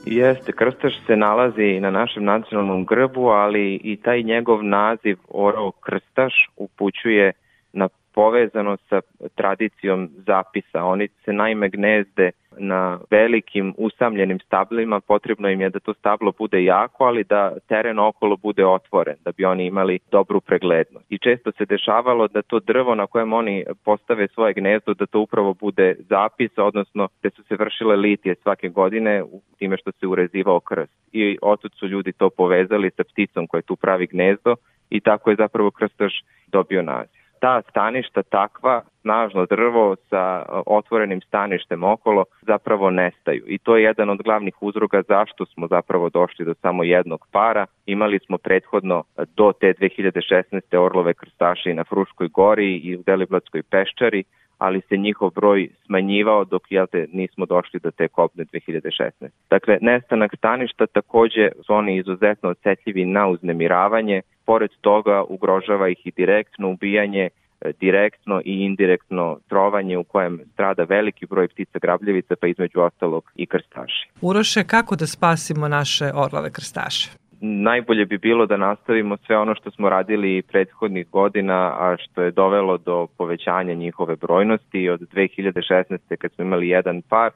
Jeste, 0.06 0.52
krstaš 0.52 0.92
se 1.06 1.16
nalazi 1.16 1.80
na 1.80 1.90
našem 1.90 2.24
nacionalnom 2.24 2.84
grbu, 2.84 3.26
ali 3.26 3.80
i 3.84 3.96
taj 3.96 4.22
njegov 4.22 4.64
naziv 4.64 5.18
orao 5.28 5.70
krstaš 5.70 6.34
upućuje 6.56 7.32
na 7.72 7.88
povezano 8.14 8.76
sa 8.88 9.00
tradicijom 9.34 10.08
zapisa. 10.26 10.84
Oni 10.84 11.08
se 11.24 11.32
naime 11.32 11.68
gnezde 11.68 12.30
na 12.58 12.98
velikim 13.10 13.74
usamljenim 13.78 14.38
stablima, 14.38 15.00
potrebno 15.00 15.48
im 15.48 15.60
je 15.60 15.70
da 15.70 15.80
to 15.80 15.94
stablo 15.94 16.32
bude 16.38 16.64
jako, 16.64 17.04
ali 17.04 17.24
da 17.24 17.52
teren 17.68 17.98
okolo 17.98 18.36
bude 18.36 18.66
otvoren, 18.66 19.16
da 19.24 19.32
bi 19.32 19.44
oni 19.44 19.66
imali 19.66 19.98
dobru 20.10 20.40
preglednost. 20.40 21.06
I 21.08 21.18
često 21.18 21.52
se 21.52 21.64
dešavalo 21.64 22.28
da 22.28 22.42
to 22.42 22.60
drvo 22.60 22.94
na 22.94 23.06
kojem 23.06 23.32
oni 23.32 23.64
postave 23.84 24.28
svoje 24.28 24.54
gnezdo, 24.54 24.94
da 24.94 25.06
to 25.06 25.20
upravo 25.20 25.54
bude 25.54 25.94
zapis, 26.08 26.50
odnosno 26.56 27.08
da 27.22 27.30
su 27.30 27.42
se 27.42 27.56
vršile 27.56 27.96
litije 27.96 28.34
svake 28.34 28.68
godine 28.68 29.22
u 29.22 29.42
time 29.58 29.76
što 29.76 29.92
se 29.92 30.06
urezivao 30.06 30.60
krst. 30.60 30.92
I 31.12 31.38
otud 31.42 31.72
su 31.74 31.86
ljudi 31.86 32.12
to 32.12 32.30
povezali 32.30 32.90
sa 32.90 33.04
pticom 33.04 33.46
koja 33.46 33.62
tu 33.62 33.76
pravi 33.76 34.06
gnezdo 34.06 34.56
i 34.90 35.00
tako 35.00 35.30
je 35.30 35.36
zapravo 35.36 35.70
krstaš 35.70 36.12
dobio 36.46 36.82
naziv 36.82 37.19
ta 37.40 37.62
staništa 37.70 38.22
takva, 38.22 38.82
snažno 39.00 39.46
drvo 39.46 39.96
sa 40.10 40.44
otvorenim 40.66 41.20
staništem 41.20 41.84
okolo 41.84 42.24
zapravo 42.42 42.90
nestaju. 42.90 43.44
I 43.46 43.58
to 43.58 43.76
je 43.76 43.82
jedan 43.82 44.10
od 44.10 44.22
glavnih 44.22 44.54
uzroga 44.60 45.02
zašto 45.08 45.46
smo 45.46 45.66
zapravo 45.66 46.08
došli 46.08 46.44
do 46.44 46.54
samo 46.54 46.84
jednog 46.84 47.26
para. 47.32 47.66
Imali 47.86 48.18
smo 48.18 48.38
prethodno 48.38 49.04
do 49.36 49.52
te 49.60 49.74
2016. 49.80 50.76
orlove 50.78 51.14
krstaše 51.14 51.70
i 51.70 51.74
na 51.74 51.84
Fruškoj 51.84 52.28
gori 52.28 52.76
i 52.76 52.96
u 52.96 53.02
Deliblatskoj 53.06 53.62
peščari, 53.62 54.24
ali 54.58 54.80
se 54.80 54.96
njihov 54.96 55.30
broj 55.30 55.68
smanjivao 55.86 56.44
dok 56.44 56.62
jel 56.72 56.86
te, 56.86 57.06
nismo 57.12 57.46
došli 57.46 57.80
do 57.80 57.90
te 57.90 58.08
kopne 58.08 58.44
2016. 58.44 59.10
Dakle, 59.50 59.78
nestanak 59.80 60.36
staništa 60.36 60.86
takođe 60.86 61.48
su 61.66 61.74
oni 61.74 61.96
izuzetno 61.96 62.48
osetljivi 62.50 63.04
na 63.04 63.28
uznemiravanje, 63.28 64.22
pored 64.50 64.70
toga 64.80 65.22
ugrožava 65.28 65.88
ih 65.88 66.06
i 66.06 66.12
direktno 66.16 66.70
ubijanje, 66.70 67.28
e, 67.60 67.72
direktno 67.80 68.40
i 68.44 68.54
indirektno 68.64 69.38
trovanje 69.48 69.98
u 69.98 70.04
kojem 70.04 70.40
strada 70.52 70.82
veliki 70.84 71.26
broj 71.26 71.48
ptica 71.48 71.78
grabljevica, 71.78 72.34
pa 72.40 72.46
između 72.46 72.80
ostalog 72.80 73.32
i 73.36 73.46
krstaši. 73.46 74.08
Uroše, 74.20 74.64
kako 74.64 74.96
da 74.96 75.06
spasimo 75.06 75.68
naše 75.68 76.10
orlove 76.14 76.50
krstaše? 76.50 77.10
najbolje 77.42 78.04
bi 78.06 78.18
bilo 78.18 78.46
da 78.46 78.56
nastavimo 78.56 79.16
sve 79.16 79.38
ono 79.38 79.54
što 79.54 79.70
smo 79.70 79.88
radili 79.88 80.42
prethodnih 80.42 81.06
godina, 81.10 81.58
a 81.78 81.96
što 81.98 82.22
je 82.22 82.30
dovelo 82.30 82.78
do 82.78 83.06
povećanja 83.18 83.74
njihove 83.74 84.16
brojnosti 84.16 84.88
od 84.88 85.00
2016. 85.00 86.16
kad 86.18 86.32
smo 86.32 86.44
imali 86.44 86.68
jedan 86.68 87.02
par 87.02 87.30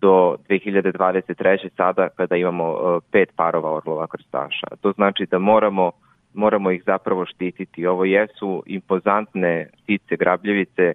do 0.00 0.36
2023. 0.48 1.68
sada 1.76 2.08
kada 2.08 2.36
imamo 2.36 2.66
e, 2.72 3.00
pet 3.12 3.28
parova 3.36 3.70
orlova 3.70 4.06
krstaša. 4.06 4.66
To 4.80 4.92
znači 4.92 5.26
da 5.30 5.38
moramo 5.38 5.92
moramo 6.34 6.70
ih 6.70 6.82
zapravo 6.86 7.26
štititi. 7.26 7.86
Ovo 7.86 8.04
jesu 8.04 8.62
impozantne 8.66 9.66
ptice 9.82 10.16
grabljevice 10.16 10.92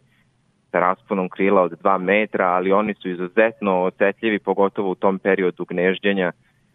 sa 0.71 0.79
rasponom 0.79 1.29
krila 1.29 1.61
od 1.61 1.71
2 1.83 1.97
metra, 1.97 2.45
ali 2.47 2.71
oni 2.71 2.93
su 2.93 3.09
izuzetno 3.09 3.83
osetljivi, 3.83 4.39
pogotovo 4.39 4.91
u 4.91 4.95
tom 4.95 5.19
periodu 5.19 5.65
gnežđenja, 5.65 6.31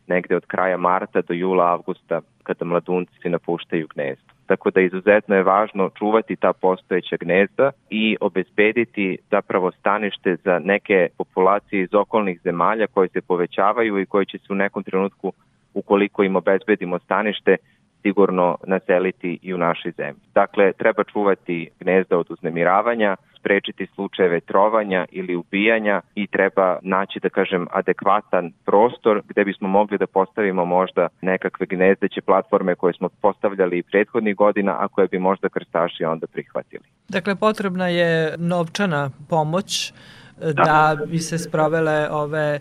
negde 0.06 0.36
od 0.36 0.46
kraja 0.46 0.76
marta 0.76 1.20
do 1.20 1.34
jula, 1.34 1.72
avgusta, 1.72 2.20
kada 2.42 2.64
mladunci 2.64 3.28
napuštaju 3.28 3.88
gnezdo. 3.94 4.24
Tako 4.46 4.70
da 4.70 4.80
izuzetno 4.80 5.36
je 5.36 5.42
važno 5.42 5.90
čuvati 5.98 6.36
ta 6.36 6.52
postojeća 6.52 7.16
gnezda 7.20 7.70
i 7.90 8.16
obezbediti 8.20 9.18
zapravo 9.30 9.70
stanište 9.72 10.36
za 10.44 10.58
neke 10.58 11.08
populacije 11.18 11.82
iz 11.82 11.94
okolnih 11.94 12.40
zemalja 12.44 12.86
koje 12.86 13.08
se 13.08 13.20
povećavaju 13.20 13.98
i 13.98 14.06
koje 14.06 14.24
će 14.24 14.38
se 14.38 14.52
u 14.52 14.54
nekom 14.54 14.82
trenutku, 14.82 15.32
ukoliko 15.74 16.22
im 16.22 16.36
obezbedimo 16.36 16.98
stanište, 16.98 17.56
sigurno 18.02 18.56
naseliti 18.66 19.38
i 19.42 19.54
u 19.54 19.58
našoj 19.58 19.92
zemlji. 19.96 20.22
Dakle, 20.34 20.72
treba 20.72 21.04
čuvati 21.04 21.68
gnezda 21.80 22.18
od 22.18 22.26
uznemiravanja, 22.30 23.16
sprečiti 23.40 23.86
slučajeve 23.94 24.40
trovanja 24.40 25.06
ili 25.10 25.36
ubijanja 25.36 26.00
i 26.14 26.26
treba 26.26 26.78
naći, 26.82 27.20
da 27.20 27.28
kažem, 27.28 27.66
adekvatan 27.70 28.52
prostor 28.64 29.22
gde 29.28 29.44
bismo 29.44 29.68
mogli 29.68 29.98
da 29.98 30.06
postavimo 30.06 30.64
možda 30.64 31.08
nekakve 31.20 31.66
gnezdeće 31.66 32.20
platforme 32.20 32.74
koje 32.74 32.92
smo 32.92 33.08
postavljali 33.08 33.78
i 33.78 33.82
prethodnih 33.82 34.36
godina, 34.36 34.76
a 34.80 34.88
koje 34.88 35.08
bi 35.08 35.18
možda 35.18 35.48
krstaši 35.48 36.04
onda 36.04 36.26
prihvatili. 36.26 36.84
Dakle, 37.08 37.36
potrebna 37.36 37.88
je 37.88 38.34
novčana 38.38 39.10
pomoć 39.28 39.92
da, 40.40 40.52
da 40.52 41.06
bi 41.06 41.18
se 41.18 41.38
sprovele 41.38 42.08
ove 42.10 42.60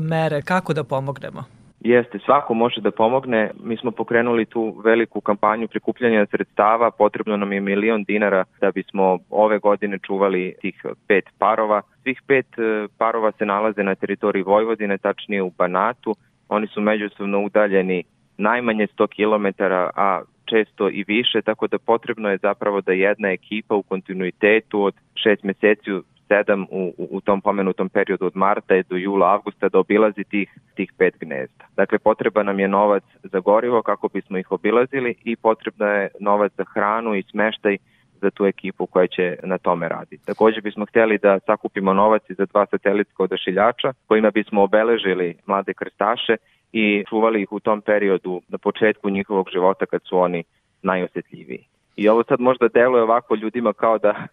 mere. 0.00 0.42
Kako 0.42 0.74
da 0.74 0.84
pomognemo? 0.84 1.55
Jeste, 1.86 2.18
svako 2.18 2.54
može 2.54 2.80
da 2.80 2.90
pomogne. 2.90 3.50
Mi 3.62 3.76
smo 3.76 3.90
pokrenuli 3.90 4.44
tu 4.44 4.80
veliku 4.84 5.20
kampanju 5.20 5.68
prikupljanja 5.68 6.26
sredstava, 6.26 6.90
potrebno 6.90 7.36
nam 7.36 7.52
je 7.52 7.60
milion 7.60 8.04
dinara 8.04 8.44
da 8.60 8.70
bismo 8.70 9.18
ove 9.30 9.58
godine 9.58 9.98
čuvali 9.98 10.54
tih 10.60 10.84
pet 11.08 11.24
parova. 11.38 11.82
Svih 12.02 12.22
pet 12.26 12.46
e, 12.58 12.86
parova 12.98 13.32
se 13.32 13.46
nalaze 13.46 13.82
na 13.82 13.94
teritoriji 13.94 14.42
Vojvodine, 14.42 14.98
tačnije 14.98 15.42
u 15.42 15.50
Banatu. 15.58 16.14
Oni 16.48 16.66
su 16.66 16.80
međusobno 16.80 17.44
udaljeni 17.44 18.04
najmanje 18.38 18.86
100 18.86 19.06
km, 19.16 19.62
a 19.96 20.22
često 20.44 20.88
i 20.88 21.04
više, 21.08 21.42
tako 21.42 21.66
da 21.66 21.78
potrebno 21.78 22.30
je 22.30 22.38
zapravo 22.38 22.80
da 22.80 22.92
jedna 22.92 23.28
ekipa 23.28 23.74
u 23.74 23.82
kontinuitetu 23.82 24.82
od 24.82 24.94
šest 25.14 25.42
meseci 25.42 25.90
7 26.28 26.66
u, 26.70 26.92
u 26.98 27.20
tom 27.20 27.40
pomenutom 27.40 27.88
periodu 27.88 28.26
od 28.26 28.36
marta 28.36 28.74
do 28.88 28.96
jula, 28.96 29.32
avgusta 29.32 29.68
da 29.68 29.78
obilazi 29.78 30.24
tih, 30.24 30.58
tih 30.74 30.92
pet 30.98 31.14
gnezda. 31.20 31.64
Dakle, 31.76 31.98
potreba 31.98 32.42
nam 32.42 32.60
je 32.60 32.68
novac 32.68 33.04
za 33.22 33.40
gorivo 33.40 33.82
kako 33.82 34.08
bismo 34.08 34.38
ih 34.38 34.52
obilazili 34.52 35.14
i 35.24 35.36
potrebno 35.36 35.86
je 35.86 36.08
novac 36.20 36.52
za 36.56 36.64
hranu 36.64 37.14
i 37.14 37.22
smeštaj 37.22 37.76
za 38.20 38.30
tu 38.30 38.46
ekipu 38.46 38.86
koja 38.86 39.06
će 39.06 39.36
na 39.42 39.58
tome 39.58 39.88
raditi. 39.88 40.26
Takođe 40.26 40.60
bismo 40.60 40.86
hteli 40.86 41.18
da 41.18 41.38
sakupimo 41.46 41.92
novac 41.92 42.30
i 42.30 42.34
za 42.34 42.46
dva 42.46 42.66
satelitska 42.66 43.22
odašiljača 43.22 43.92
kojima 44.06 44.30
bismo 44.30 44.62
obeležili 44.62 45.34
mlade 45.46 45.74
krstaše 45.74 46.36
i 46.72 47.04
čuvali 47.08 47.42
ih 47.42 47.52
u 47.52 47.60
tom 47.60 47.80
periodu 47.80 48.40
na 48.48 48.58
početku 48.58 49.10
njihovog 49.10 49.46
života 49.52 49.86
kad 49.86 50.00
su 50.04 50.18
oni 50.18 50.44
najosetljiviji. 50.82 51.64
I 51.96 52.08
ovo 52.08 52.24
sad 52.24 52.40
možda 52.40 52.68
deluje 52.68 53.02
ovako 53.02 53.34
ljudima 53.34 53.72
kao 53.72 53.98
da 53.98 54.26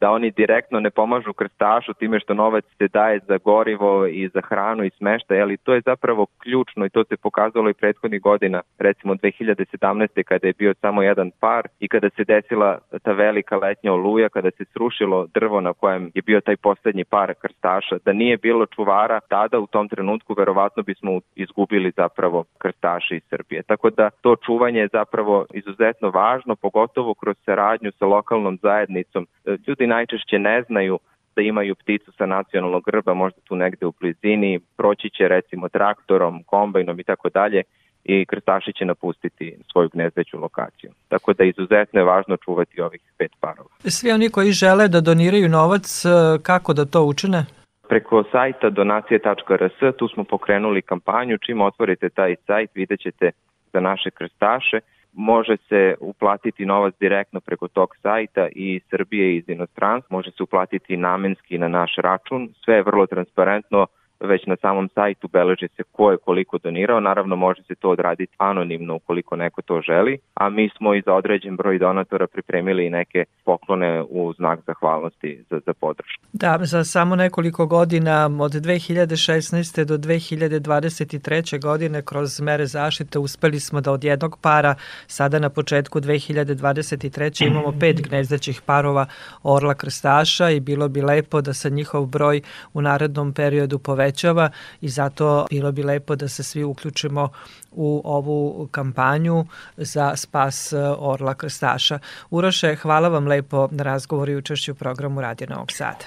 da 0.00 0.10
oni 0.10 0.30
direktno 0.30 0.80
ne 0.80 0.90
pomažu 0.90 1.32
krstašu 1.32 1.94
time 1.94 2.20
što 2.20 2.34
novac 2.34 2.64
se 2.78 2.88
daje 2.88 3.20
za 3.28 3.38
gorivo 3.44 4.06
i 4.06 4.28
za 4.28 4.40
hranu 4.40 4.84
i 4.84 4.90
smeštaj, 4.90 5.42
ali 5.42 5.56
to 5.56 5.74
je 5.74 5.80
zapravo 5.80 6.26
ključno 6.38 6.86
i 6.86 6.90
to 6.90 7.04
se 7.04 7.16
pokazalo 7.16 7.70
i 7.70 7.74
prethodnih 7.74 8.20
godina, 8.20 8.60
recimo 8.78 9.14
2017. 9.14 10.22
kada 10.22 10.46
je 10.46 10.52
bio 10.58 10.74
samo 10.80 11.02
jedan 11.02 11.30
par 11.40 11.68
i 11.80 11.88
kada 11.88 12.10
se 12.10 12.24
desila 12.24 12.78
ta 13.02 13.12
velika 13.12 13.56
letnja 13.56 13.92
oluja, 13.92 14.28
kada 14.28 14.50
se 14.50 14.64
srušilo 14.64 15.26
drvo 15.34 15.60
na 15.60 15.72
kojem 15.72 16.10
je 16.14 16.22
bio 16.22 16.40
taj 16.40 16.56
poslednji 16.56 17.04
par 17.04 17.34
krstaša, 17.34 17.98
da 18.04 18.12
nije 18.12 18.36
bilo 18.36 18.66
čuvara, 18.66 19.20
tada 19.20 19.58
u 19.58 19.66
tom 19.66 19.88
trenutku 19.88 20.34
verovatno 20.34 20.82
bismo 20.82 21.20
izgubili 21.34 21.92
zapravo 21.96 22.44
krstaše 22.58 23.16
iz 23.16 23.22
Srbije. 23.30 23.62
Tako 23.62 23.90
da 23.90 24.10
to 24.10 24.36
čuvanje 24.36 24.80
je 24.80 24.88
zapravo 24.92 25.46
izuzetno 25.54 26.10
važno, 26.10 26.56
pogotovo 26.56 27.14
kroz 27.14 27.36
saradnju 27.44 27.92
sa 27.98 28.06
lokalnom 28.06 28.58
zajednicom. 28.62 29.26
Ljudi 29.66 29.86
najčešće 29.88 30.38
ne 30.38 30.62
znaju 30.62 30.98
da 31.36 31.42
imaju 31.42 31.74
pticu 31.74 32.12
sa 32.12 32.26
nacionalnog 32.26 32.82
grba, 32.84 33.14
možda 33.14 33.40
tu 33.40 33.56
negde 33.56 33.86
u 33.86 33.92
blizini, 34.00 34.60
proći 34.76 35.10
će 35.10 35.28
recimo 35.28 35.68
traktorom, 35.68 36.42
kombajnom 36.42 37.00
i 37.00 37.04
tako 37.04 37.28
dalje 37.28 37.62
i 38.04 38.26
krstaši 38.26 38.72
će 38.72 38.84
napustiti 38.84 39.56
svoju 39.72 39.88
gnezdeću 39.92 40.40
lokaciju. 40.40 40.90
Tako 41.08 41.32
da 41.32 41.44
izuzetno 41.44 42.00
je 42.00 42.04
važno 42.04 42.36
čuvati 42.36 42.80
ovih 42.80 43.00
pet 43.18 43.32
parova. 43.40 43.68
Svi 43.78 44.12
oni 44.12 44.30
koji 44.30 44.52
žele 44.52 44.88
da 44.88 45.00
doniraju 45.00 45.48
novac, 45.48 46.04
e, 46.04 46.08
kako 46.42 46.72
da 46.72 46.84
to 46.84 47.02
učine? 47.04 47.46
Preko 47.88 48.24
sajta 48.32 48.70
donacije.rs 48.70 49.96
tu 49.96 50.08
smo 50.08 50.24
pokrenuli 50.24 50.82
kampanju. 50.82 51.38
Čim 51.38 51.60
otvorite 51.60 52.08
taj 52.08 52.36
sajt 52.46 52.70
vidjet 52.74 53.00
ćete 53.00 53.30
za 53.72 53.80
naše 53.80 54.10
krstaše 54.10 54.80
može 55.12 55.56
se 55.68 55.94
uplatiti 56.00 56.66
novac 56.66 56.94
direktno 57.00 57.40
preko 57.40 57.68
tog 57.68 57.96
sajta 58.02 58.48
i 58.52 58.80
Srbije 58.90 59.36
iz 59.36 59.48
inostranstva, 59.48 60.16
može 60.16 60.30
se 60.30 60.42
uplatiti 60.42 60.96
namenski 60.96 61.58
na 61.58 61.68
naš 61.68 61.96
račun, 61.96 62.48
sve 62.64 62.74
je 62.74 62.82
vrlo 62.82 63.06
transparentno, 63.06 63.86
već 64.20 64.46
na 64.46 64.56
samom 64.56 64.88
sajtu 64.94 65.28
beleži 65.28 65.68
se 65.76 65.82
ko 65.92 66.10
je 66.10 66.16
koliko 66.16 66.58
donirao, 66.58 67.00
naravno 67.00 67.36
može 67.36 67.62
se 67.62 67.74
to 67.74 67.90
odraditi 67.90 68.32
anonimno 68.38 68.94
ukoliko 68.94 69.36
neko 69.36 69.62
to 69.62 69.80
želi, 69.80 70.18
a 70.34 70.50
mi 70.50 70.70
smo 70.76 70.94
i 70.94 71.02
za 71.06 71.14
određen 71.14 71.56
broj 71.56 71.78
donatora 71.78 72.26
pripremili 72.26 72.86
i 72.86 72.90
neke 72.90 73.24
poklone 73.44 74.02
u 74.10 74.32
znak 74.32 74.60
zahvalnosti 74.66 75.44
za, 75.50 75.60
za 75.66 75.74
podršku. 75.74 76.22
Da, 76.32 76.58
za 76.62 76.84
samo 76.84 77.16
nekoliko 77.16 77.66
godina 77.66 78.24
od 78.40 78.52
2016. 78.52 79.84
do 79.84 79.96
2023. 79.96 81.62
godine 81.62 82.02
kroz 82.02 82.40
mere 82.40 82.66
zaštite 82.66 83.18
uspeli 83.18 83.60
smo 83.60 83.80
da 83.80 83.92
od 83.92 84.04
jednog 84.04 84.38
para 84.42 84.74
sada 85.06 85.38
na 85.38 85.48
početku 85.48 86.00
2023. 86.00 87.46
imamo 87.46 87.72
pet 87.80 88.08
gnezdećih 88.08 88.62
parova 88.66 89.06
orla 89.42 89.74
krstaša 89.74 90.50
i 90.50 90.60
bilo 90.60 90.88
bi 90.88 91.02
lepo 91.02 91.40
da 91.40 91.52
se 91.52 91.70
njihov 91.70 92.06
broj 92.06 92.40
u 92.74 92.82
narednom 92.82 93.32
periodu 93.32 93.78
poveća 93.78 94.07
povećava 94.08 94.50
i 94.80 94.88
zato 94.88 95.46
bilo 95.50 95.72
bi 95.72 95.82
lepo 95.82 96.16
da 96.16 96.28
se 96.28 96.42
svi 96.42 96.64
uključimo 96.64 97.28
u 97.72 98.02
ovu 98.04 98.68
kampanju 98.70 99.46
za 99.76 100.16
spas 100.16 100.72
Orla 100.98 101.34
Krstaša. 101.34 101.98
Uroše, 102.30 102.76
hvala 102.76 103.08
vam 103.08 103.26
lepo 103.26 103.68
na 103.70 103.82
razgovoru 103.82 104.32
i 104.32 104.36
učešću 104.36 104.72
u 104.72 104.74
programu 104.74 105.20
Radio 105.20 105.46
Novog 105.50 105.72
Sada. 105.72 106.04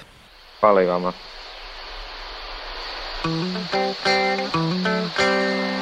Hvala 0.59 0.81
i 0.81 0.85
vama. 0.85 1.13
slipping, 3.23 5.80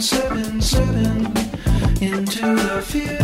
seven, 0.00 0.60
seven 0.60 1.26
into 2.00 2.54
the 2.54 2.82
field. 2.84 3.17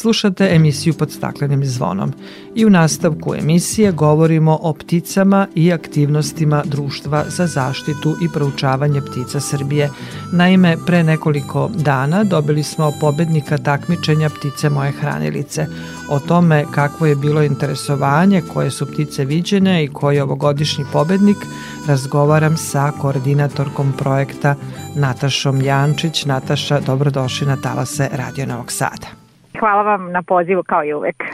Slušate 0.00 0.48
emisiju 0.54 0.94
pod 0.94 1.12
staklenim 1.12 1.64
zvonom 1.64 2.12
i 2.54 2.66
u 2.66 2.70
nastavku 2.70 3.34
emisije 3.34 3.92
govorimo 3.92 4.58
o 4.62 4.72
pticama 4.72 5.46
i 5.54 5.72
aktivnostima 5.72 6.62
Društva 6.64 7.24
za 7.28 7.46
zaštitu 7.46 8.16
i 8.22 8.28
proučavanje 8.34 9.00
ptica 9.00 9.40
Srbije. 9.40 9.90
Naime, 10.32 10.76
pre 10.86 11.02
nekoliko 11.02 11.70
dana 11.74 12.24
dobili 12.24 12.62
smo 12.62 12.92
pobednika 13.00 13.58
takmičenja 13.58 14.30
Ptice 14.30 14.70
moje 14.70 14.92
hranilice. 14.92 15.66
O 16.10 16.18
tome 16.18 16.64
kakvo 16.74 17.06
je 17.06 17.16
bilo 17.16 17.42
interesovanje, 17.42 18.42
koje 18.52 18.70
su 18.70 18.86
ptice 18.86 19.24
viđene 19.24 19.84
i 19.84 19.88
koji 19.88 20.16
je 20.16 20.22
ovogodišnji 20.22 20.84
pobednik, 20.92 21.38
razgovaram 21.88 22.56
sa 22.56 22.92
koordinatorkom 23.00 23.92
projekta 23.98 24.54
Natašom 24.94 25.62
Jančić. 25.62 26.24
Nataša, 26.24 26.80
dobrodošli 26.80 27.46
na 27.46 27.56
talase 27.56 28.08
Radio 28.12 28.46
Novog 28.46 28.72
Sada. 28.72 29.19
Hvala 29.60 29.82
vam 29.82 30.12
na 30.12 30.22
pozivu 30.22 30.62
kao 30.62 30.84
i 30.84 30.94
uvek. 30.94 31.24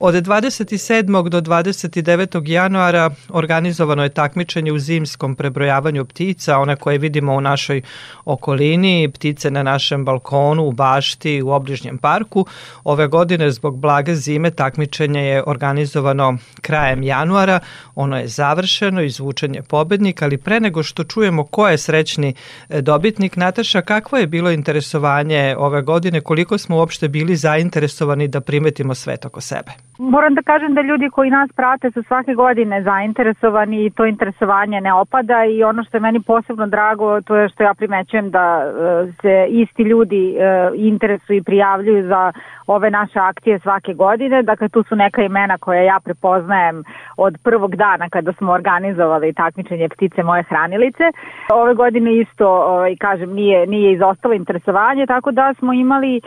Od 0.00 0.14
27. 0.14 1.28
do 1.28 1.40
29. 1.40 2.48
januara 2.48 3.10
organizovano 3.28 4.02
je 4.02 4.08
takmičenje 4.08 4.72
u 4.72 4.78
zimskom 4.78 5.34
prebrojavanju 5.34 6.04
ptica, 6.04 6.58
one 6.58 6.76
koje 6.76 6.98
vidimo 6.98 7.34
u 7.34 7.40
našoj 7.40 7.82
okolini, 8.24 9.10
ptice 9.14 9.50
na 9.50 9.62
našem 9.62 10.04
balkonu, 10.04 10.64
u 10.64 10.72
bašti, 10.72 11.42
u 11.42 11.50
obližnjem 11.50 11.98
parku. 11.98 12.46
Ove 12.84 13.06
godine 13.06 13.50
zbog 13.50 13.78
blage 13.78 14.14
zime 14.14 14.50
takmičenje 14.50 15.20
je 15.20 15.42
organizovano 15.46 16.36
krajem 16.60 17.02
januara, 17.02 17.60
ono 17.94 18.18
je 18.18 18.28
završeno, 18.28 19.02
izvučen 19.02 19.54
je 19.54 19.62
pobednik, 19.62 20.22
ali 20.22 20.38
pre 20.38 20.60
nego 20.60 20.82
što 20.82 21.04
čujemo 21.04 21.44
ko 21.44 21.68
je 21.68 21.78
srećni 21.78 22.34
e, 22.68 22.82
dobitnik, 22.82 23.36
Nataša, 23.36 23.82
kakvo 23.82 24.18
je 24.18 24.26
bilo 24.26 24.50
interesovanje 24.50 25.56
ove 25.58 25.82
godine, 25.82 26.20
koliko 26.20 26.58
smo 26.58 26.76
uopšte 26.76 27.08
bili 27.08 27.36
zainteresovani 27.36 28.28
da 28.28 28.40
primetimo 28.40 28.94
svet 28.94 29.24
oko 29.24 29.40
sebe? 29.40 29.72
Moram 29.98 30.34
da 30.34 30.42
kažem 30.42 30.74
da 30.74 30.80
ljudi 30.80 31.10
koji 31.10 31.30
nas 31.30 31.50
prate 31.56 31.90
su 31.90 32.02
svake 32.02 32.34
godine 32.34 32.82
zainteresovani 32.82 33.86
i 33.86 33.90
to 33.90 34.06
interesovanje 34.06 34.80
ne 34.80 34.94
opada 34.94 35.44
i 35.44 35.64
ono 35.64 35.84
što 35.84 35.96
je 35.96 36.00
meni 36.00 36.20
posebno 36.22 36.66
drago 36.66 37.20
to 37.20 37.36
je 37.36 37.48
što 37.48 37.62
ja 37.62 37.74
primećujem 37.74 38.30
da 38.30 38.62
e, 38.64 39.12
se 39.22 39.46
isti 39.48 39.82
ljudi 39.82 40.36
e, 40.36 40.70
interesuju 40.74 41.36
i 41.36 41.42
prijavljuju 41.42 42.06
za 42.06 42.32
ove 42.66 42.90
naše 42.90 43.18
akcije 43.18 43.58
svake 43.58 43.94
godine. 43.94 44.42
Dakle, 44.42 44.68
tu 44.68 44.82
su 44.82 44.96
neka 44.96 45.22
imena 45.22 45.58
koje 45.58 45.84
ja 45.84 45.98
prepoznajem 46.04 46.84
od 47.16 47.38
prvog 47.42 47.76
dana 47.76 48.08
kada 48.08 48.32
smo 48.32 48.52
organizovali 48.52 49.32
takmičenje 49.32 49.88
ptice 49.88 50.22
moje 50.22 50.42
hranilice. 50.42 51.04
Ove 51.52 51.74
godine 51.74 52.16
isto, 52.16 52.48
ovaj, 52.48 52.96
kažem, 52.96 53.32
nije, 53.32 53.66
nije 53.66 53.92
izostalo 53.92 54.34
interesovanje, 54.34 55.06
tako 55.06 55.30
da 55.30 55.54
smo 55.58 55.72
imali 55.72 56.16
e, 56.16 56.20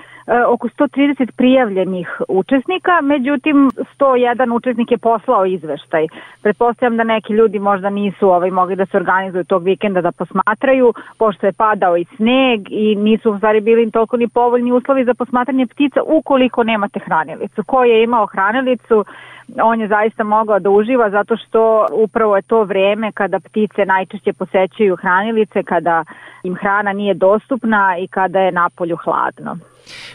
oko 0.48 0.68
130 0.68 1.32
prijavljenih 1.32 2.22
učesnika, 2.28 3.02
međutim 3.02 3.70
101 4.00 4.56
učesnik 4.56 4.92
je 4.92 4.98
poslao 4.98 5.46
izveštaj. 5.46 6.08
Pretpostavljam 6.42 6.98
da 6.98 7.04
neki 7.04 7.34
ljudi 7.34 7.60
možda 7.60 7.90
nisu 7.90 8.30
ovaj, 8.30 8.52
mogli 8.52 8.76
da 8.76 8.86
se 8.86 8.98
organizuju 8.98 9.44
tog 9.44 9.64
vikenda 9.64 10.02
da 10.02 10.12
posmatraju, 10.12 10.94
pošto 11.18 11.46
je 11.46 11.54
padao 11.54 11.98
i 11.98 12.06
sneg 12.16 12.60
i 12.70 12.96
nisu 12.96 13.32
u 13.32 13.38
stvari 13.38 13.62
bili 13.62 13.92
toliko 13.92 14.18
ni 14.18 14.28
povoljni 14.28 14.72
uslovi 14.72 15.06
za 15.06 15.14
posmatranje 15.14 15.68
ptica 15.68 16.02
u 16.06 16.22
ukoliko 16.28 16.64
nemate 16.64 17.00
hranilicu. 17.06 17.64
Ko 17.64 17.84
je 17.84 18.04
imao 18.04 18.26
hranilicu, 18.26 19.06
on 19.64 19.82
je 19.82 19.88
zaista 19.88 20.24
mogao 20.24 20.60
da 20.60 20.70
uživa 20.70 21.10
zato 21.10 21.38
što 21.38 21.88
upravo 21.92 22.36
je 22.36 22.42
to 22.42 22.64
vreme 22.64 23.12
kada 23.12 23.40
ptice 23.40 23.86
najčešće 23.86 24.34
posećuju 24.34 24.96
hranilice, 24.96 25.64
kada 25.64 26.04
im 26.44 26.56
hrana 26.56 26.94
nije 26.94 27.14
dostupna 27.14 27.98
i 28.00 28.08
kada 28.08 28.40
je 28.40 28.52
napolju 28.52 28.98
hladno. 29.04 29.58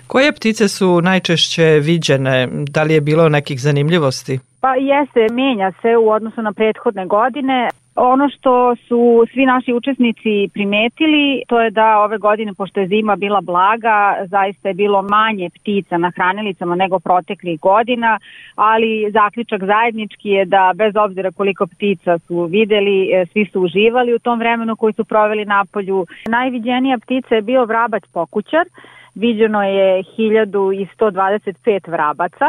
Koje 0.07 0.33
ptice 0.33 0.69
su 0.69 1.01
najčešće 1.01 1.65
viđene? 1.83 2.49
Da 2.51 2.83
li 2.83 2.95
je 2.95 3.01
bilo 3.01 3.29
nekih 3.29 3.61
zanimljivosti? 3.61 4.41
Pa 4.61 4.75
jeste, 4.75 5.35
menja 5.35 5.73
se 5.83 5.97
u 5.97 6.11
odnosu 6.11 6.43
na 6.43 6.53
prethodne 6.53 7.07
godine. 7.07 7.69
Ono 7.95 8.29
što 8.29 8.77
su 8.77 9.25
svi 9.33 9.47
naši 9.47 9.73
učesnici 9.73 10.49
primetili, 10.55 11.43
to 11.49 11.61
je 11.61 11.71
da 11.71 11.99
ove 11.99 12.19
godine, 12.19 12.55
pošto 12.55 12.81
je 12.81 12.87
zima 12.87 13.17
bila 13.17 13.41
blaga, 13.41 14.17
zaista 14.25 14.69
je 14.69 14.75
bilo 14.75 15.03
manje 15.03 15.51
ptica 15.51 15.99
na 15.99 16.11
hranilica 16.11 16.65
nego 16.65 16.99
proteklih 16.99 17.61
godina, 17.61 18.19
ali 18.55 19.11
zaključak 19.13 19.65
zajednički 19.65 20.29
je 20.29 20.45
da 20.45 20.73
bez 20.75 20.97
obzira 20.97 21.31
koliko 21.31 21.67
ptica 21.67 22.19
su 22.19 22.45
videli, 22.45 23.11
e, 23.13 23.27
svi 23.33 23.47
su 23.53 23.61
uživali 23.61 24.15
u 24.15 24.19
tom 24.19 24.39
vremenu 24.39 24.77
koji 24.77 24.93
su 24.93 25.05
proveli 25.05 25.45
na 25.45 25.65
polju. 25.73 26.07
Najviđenija 26.29 26.99
ptica 26.99 27.35
je 27.35 27.43
bio 27.43 27.65
vrabac 27.65 28.03
pokućar, 28.13 28.65
viđeno 29.15 29.63
je 29.63 30.03
1125 30.19 31.91
vrabaca, 31.91 32.47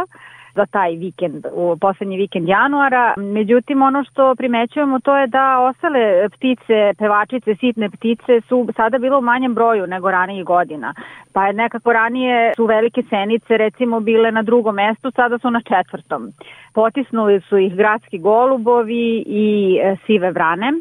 za 0.56 0.66
taj 0.66 0.96
vikend, 0.96 1.46
u 1.54 1.78
poslednji 1.82 2.18
vikend 2.18 2.48
januara. 2.48 3.14
Međutim, 3.18 3.82
ono 3.82 4.04
što 4.04 4.36
primećujemo 4.36 5.00
to 5.00 5.18
je 5.18 5.28
da 5.28 5.60
ostale 5.60 6.30
ptice, 6.30 6.94
pevačice, 6.98 7.56
sitne 7.56 7.90
ptice 7.90 8.42
su 8.48 8.68
sada 8.76 8.98
bilo 8.98 9.18
u 9.18 9.22
manjem 9.22 9.54
broju 9.54 9.88
nego 9.88 10.12
ranijih 10.12 10.46
godina. 10.46 10.94
Pa 11.34 11.48
je 11.48 11.54
nekako 11.54 11.94
ranije 11.94 12.54
su 12.56 12.66
velike 12.66 13.04
senice 13.10 13.58
recimo 13.58 14.00
bile 14.00 14.32
na 14.32 14.42
drugom 14.42 14.76
mestu, 14.76 15.12
sada 15.12 15.40
su 15.40 15.52
na 15.52 15.62
četvrtom. 15.62 16.32
Potisnuli 16.74 17.42
su 17.42 17.58
ih 17.58 17.76
gradski 17.76 18.18
golubovi 18.20 19.24
i 19.28 19.80
e, 19.84 19.96
sive 20.06 20.32
vrane. 20.32 20.74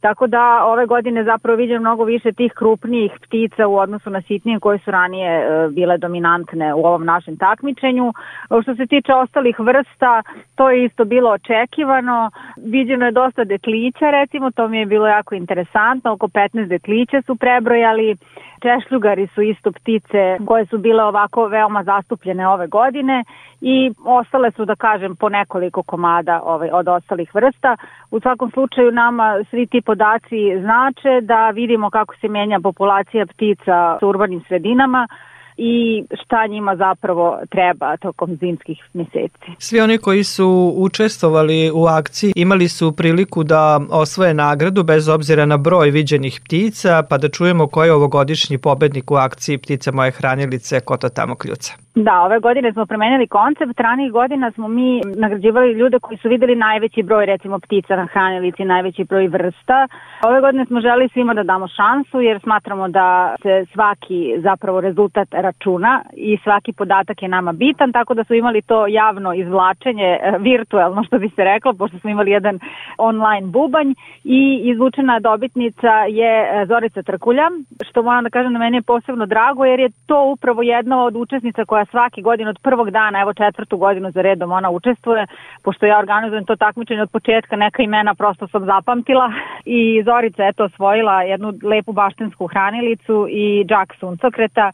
Tako 0.00 0.26
da 0.26 0.64
ove 0.64 0.86
godine 0.86 1.24
zapravo 1.24 1.56
vidim 1.56 1.80
mnogo 1.80 2.04
više 2.04 2.32
tih 2.32 2.52
krupnijih 2.52 3.12
ptica 3.22 3.66
u 3.66 3.76
odnosu 3.76 4.10
na 4.10 4.22
sitnije 4.22 4.60
koje 4.60 4.78
su 4.78 4.90
ranije 4.90 5.30
e, 5.30 5.68
bile 5.68 5.98
dominantne 5.98 6.74
u 6.74 6.86
ovom 6.86 7.04
našem 7.04 7.36
takmičenju. 7.36 8.12
Što 8.62 8.74
se 8.74 8.86
tiče 8.86 9.14
ostalih 9.14 9.60
vrsta, 9.60 10.22
to 10.54 10.70
je 10.70 10.84
isto 10.84 11.04
bilo 11.04 11.30
očekivano. 11.30 12.30
Viđeno 12.56 13.04
je 13.04 13.12
dosta 13.12 13.44
detlića, 13.44 14.10
recimo, 14.10 14.50
to 14.50 14.68
mi 14.68 14.78
je 14.78 14.86
bilo 14.86 15.06
jako 15.06 15.34
interesantno. 15.34 16.12
Oko 16.12 16.28
15 16.28 16.66
detlića 16.66 17.22
su 17.22 17.36
prebrojali. 17.36 18.16
Češljugari 18.62 19.26
su 19.34 19.42
isto 19.42 19.72
ptice 19.72 20.38
koje 20.46 20.66
su 20.66 20.78
bile 20.78 21.04
ovako 21.04 21.46
veoma 21.46 21.82
zastupljene 21.84 22.48
ove 22.48 22.66
godine 22.66 23.24
i 23.60 23.92
ostale 24.04 24.50
su, 24.50 24.64
da 24.64 24.74
kažem, 24.74 25.16
po 25.16 25.28
nekoliko 25.28 25.82
komada 25.82 26.40
ovaj, 26.44 26.70
od 26.72 26.88
ostalih 26.88 27.34
vrsta. 27.34 27.76
U 28.10 28.20
svakom 28.20 28.50
slučaju 28.50 28.92
nama 28.92 29.44
svi 29.50 29.66
ti 29.66 29.80
podaci 29.80 30.60
znače 30.60 31.20
da 31.22 31.50
vidimo 31.50 31.90
kako 31.90 32.16
se 32.16 32.28
menja 32.28 32.60
populacija 32.62 33.26
ptica 33.26 33.98
u 34.02 34.06
urbanim 34.06 34.40
sredinama, 34.48 35.08
i 35.58 36.04
šta 36.24 36.46
njima 36.46 36.76
zapravo 36.76 37.38
treba 37.50 37.96
tokom 37.96 38.36
zimskih 38.40 38.78
meseci. 38.92 39.50
Svi 39.58 39.80
oni 39.80 39.98
koji 39.98 40.24
su 40.24 40.74
učestvovali 40.76 41.70
u 41.74 41.86
akciji 41.86 42.32
imali 42.36 42.68
su 42.68 42.92
priliku 42.92 43.44
da 43.44 43.80
osvoje 43.90 44.34
nagradu 44.34 44.82
bez 44.82 45.08
obzira 45.08 45.46
na 45.46 45.56
broj 45.56 45.90
viđenih 45.90 46.40
ptica, 46.44 47.02
pa 47.10 47.18
da 47.18 47.28
čujemo 47.28 47.66
ko 47.66 47.84
je 47.84 47.92
ovogodišnji 47.92 48.58
pobednik 48.58 49.10
u 49.10 49.14
akciji 49.14 49.58
Ptica 49.58 49.92
moje 49.92 50.10
hranilice, 50.10 50.80
ko 50.80 50.96
to 50.96 51.08
tamo 51.08 51.34
kljuca. 51.34 51.72
Da, 52.04 52.22
ove 52.22 52.38
godine 52.38 52.72
smo 52.72 52.86
promenili 52.86 53.26
koncept, 53.26 53.80
ranih 53.80 54.12
godina 54.12 54.52
smo 54.52 54.68
mi 54.68 55.00
nagrađivali 55.16 55.72
ljude 55.72 55.98
koji 55.98 56.18
su 56.18 56.28
videli 56.28 56.56
najveći 56.56 57.02
broj 57.02 57.26
recimo 57.26 57.58
ptica 57.58 57.96
na 57.96 58.06
hranilici, 58.06 58.64
najveći 58.64 59.04
broj 59.04 59.28
vrsta. 59.28 59.88
Ove 60.22 60.40
godine 60.40 60.66
smo 60.66 60.80
želi 60.80 61.08
svima 61.08 61.34
da 61.34 61.42
damo 61.42 61.68
šansu 61.68 62.20
jer 62.20 62.40
smatramo 62.40 62.88
da 62.88 63.36
se 63.42 63.64
svaki 63.72 64.34
zapravo 64.38 64.80
rezultat 64.80 65.28
računa 65.30 66.02
i 66.12 66.38
svaki 66.44 66.72
podatak 66.72 67.22
je 67.22 67.28
nama 67.28 67.52
bitan, 67.52 67.92
tako 67.92 68.14
da 68.14 68.24
su 68.24 68.34
imali 68.34 68.62
to 68.62 68.86
javno 68.86 69.34
izvlačenje 69.34 70.18
e, 70.22 70.38
virtuelno 70.38 71.04
što 71.04 71.18
bi 71.18 71.28
se 71.28 71.44
reklo, 71.44 71.72
pošto 71.74 71.98
smo 71.98 72.10
imali 72.10 72.30
jedan 72.30 72.58
online 72.98 73.46
bubanj 73.46 73.90
i 74.24 74.60
izvučena 74.64 75.20
dobitnica 75.20 75.92
je 76.08 76.32
e, 76.42 76.66
Zorica 76.66 77.02
Trkulja, 77.02 77.50
što 77.88 78.02
moram 78.02 78.24
da 78.24 78.30
kažem 78.30 78.52
da 78.52 78.58
meni 78.58 78.76
je 78.76 78.82
posebno 78.82 79.26
drago 79.26 79.64
jer 79.64 79.80
je 79.80 79.90
to 80.06 80.24
upravo 80.24 80.62
jedna 80.62 81.04
od 81.04 81.16
učesnica 81.16 81.64
koja 81.64 81.87
svaki 81.90 82.22
godin 82.22 82.48
od 82.48 82.58
prvog 82.62 82.90
dana, 82.90 83.20
evo 83.20 83.34
četvrtu 83.34 83.76
godinu 83.76 84.10
za 84.10 84.22
redom 84.22 84.52
ona 84.52 84.70
učestvuje, 84.70 85.26
pošto 85.62 85.86
ja 85.86 85.98
organizujem 85.98 86.44
to 86.44 86.56
takmičenje 86.56 87.02
od 87.02 87.10
početka, 87.10 87.56
neka 87.56 87.82
imena 87.82 88.14
prosto 88.14 88.48
sam 88.48 88.64
zapamtila 88.64 89.32
i 89.64 90.02
Zorica 90.04 90.42
je 90.42 90.52
to 90.52 90.64
osvojila 90.64 91.22
jednu 91.22 91.52
lepu 91.62 91.92
baštinsku 91.92 92.46
hranilicu 92.46 93.26
i 93.30 93.64
džak 93.68 93.94
suncokreta 94.00 94.72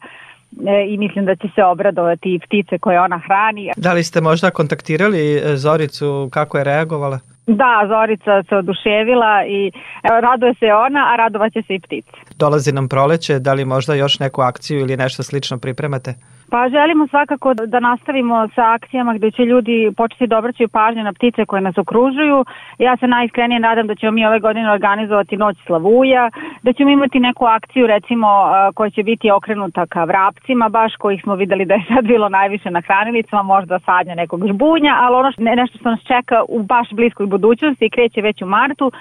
e, 0.67 0.85
i 0.87 0.97
mislim 0.97 1.25
da 1.25 1.35
će 1.35 1.47
se 1.55 1.63
obradovati 1.63 2.35
i 2.35 2.39
ptice 2.39 2.77
koje 2.77 3.01
ona 3.01 3.17
hrani. 3.27 3.71
Da 3.77 3.93
li 3.93 4.03
ste 4.03 4.21
možda 4.21 4.51
kontaktirali 4.51 5.35
e, 5.35 5.57
Zoricu, 5.57 6.29
kako 6.33 6.57
je 6.57 6.63
reagovala? 6.63 7.19
Da, 7.47 7.85
Zorica 7.87 8.43
se 8.49 8.55
oduševila 8.55 9.45
i 9.47 9.71
evo, 10.03 10.21
raduje 10.21 10.53
se 10.53 10.65
ona, 10.65 11.13
a 11.13 11.15
radovaće 11.15 11.61
se 11.61 11.75
i 11.75 11.79
ptice. 11.79 12.11
Dolazi 12.39 12.71
nam 12.71 12.87
proleće, 12.87 13.39
da 13.39 13.53
li 13.53 13.65
možda 13.65 13.93
još 13.93 14.19
neku 14.19 14.41
akciju 14.41 14.79
ili 14.79 14.97
nešto 14.97 15.23
slično 15.23 15.57
pripremate? 15.57 16.13
Pa 16.51 16.69
želimo 16.69 17.07
svakako 17.07 17.53
da 17.53 17.79
nastavimo 17.79 18.47
sa 18.55 18.73
akcijama 18.73 19.13
gde 19.13 19.31
će 19.31 19.45
ljudi 19.45 19.91
početi 19.97 20.27
da 20.27 20.37
obraćaju 20.37 20.69
pažnju 20.69 21.03
na 21.03 21.13
ptice 21.13 21.45
koje 21.45 21.61
nas 21.61 21.77
okružuju. 21.77 22.45
Ja 22.79 22.97
se 22.97 23.07
najiskrenije 23.07 23.59
nadam 23.59 23.87
da 23.87 23.95
ćemo 23.95 24.11
mi 24.11 24.25
ove 24.25 24.39
godine 24.39 24.71
organizovati 24.71 25.37
Noć 25.37 25.57
Slavuja, 25.65 26.29
da 26.63 26.73
ćemo 26.73 26.89
imati 26.89 27.19
neku 27.19 27.45
akciju 27.45 27.87
recimo 27.87 28.27
koja 28.75 28.89
će 28.89 29.03
biti 29.03 29.31
okrenuta 29.31 29.85
ka 29.85 30.03
vrapcima, 30.03 30.69
baš 30.69 30.95
kojih 30.95 31.21
smo 31.23 31.35
videli 31.35 31.65
da 31.65 31.73
je 31.73 31.85
sad 31.93 32.05
bilo 32.05 32.29
najviše 32.29 32.71
na 32.71 32.81
hranilica, 32.81 33.41
možda 33.43 33.79
sadnja 33.79 34.15
nekog 34.15 34.47
žbunja, 34.47 34.93
ali 35.01 35.15
ono 35.15 35.31
što, 35.31 35.41
nešto 35.41 35.77
što 35.77 35.89
nas 35.89 35.99
čeka 36.01 36.43
u 36.47 36.63
baš 36.63 36.87
bliskoj 36.91 37.25
budućnosti 37.25 37.89
kreće 37.89 38.21
već 38.21 38.41
u 38.41 38.45
martu, 38.45 38.91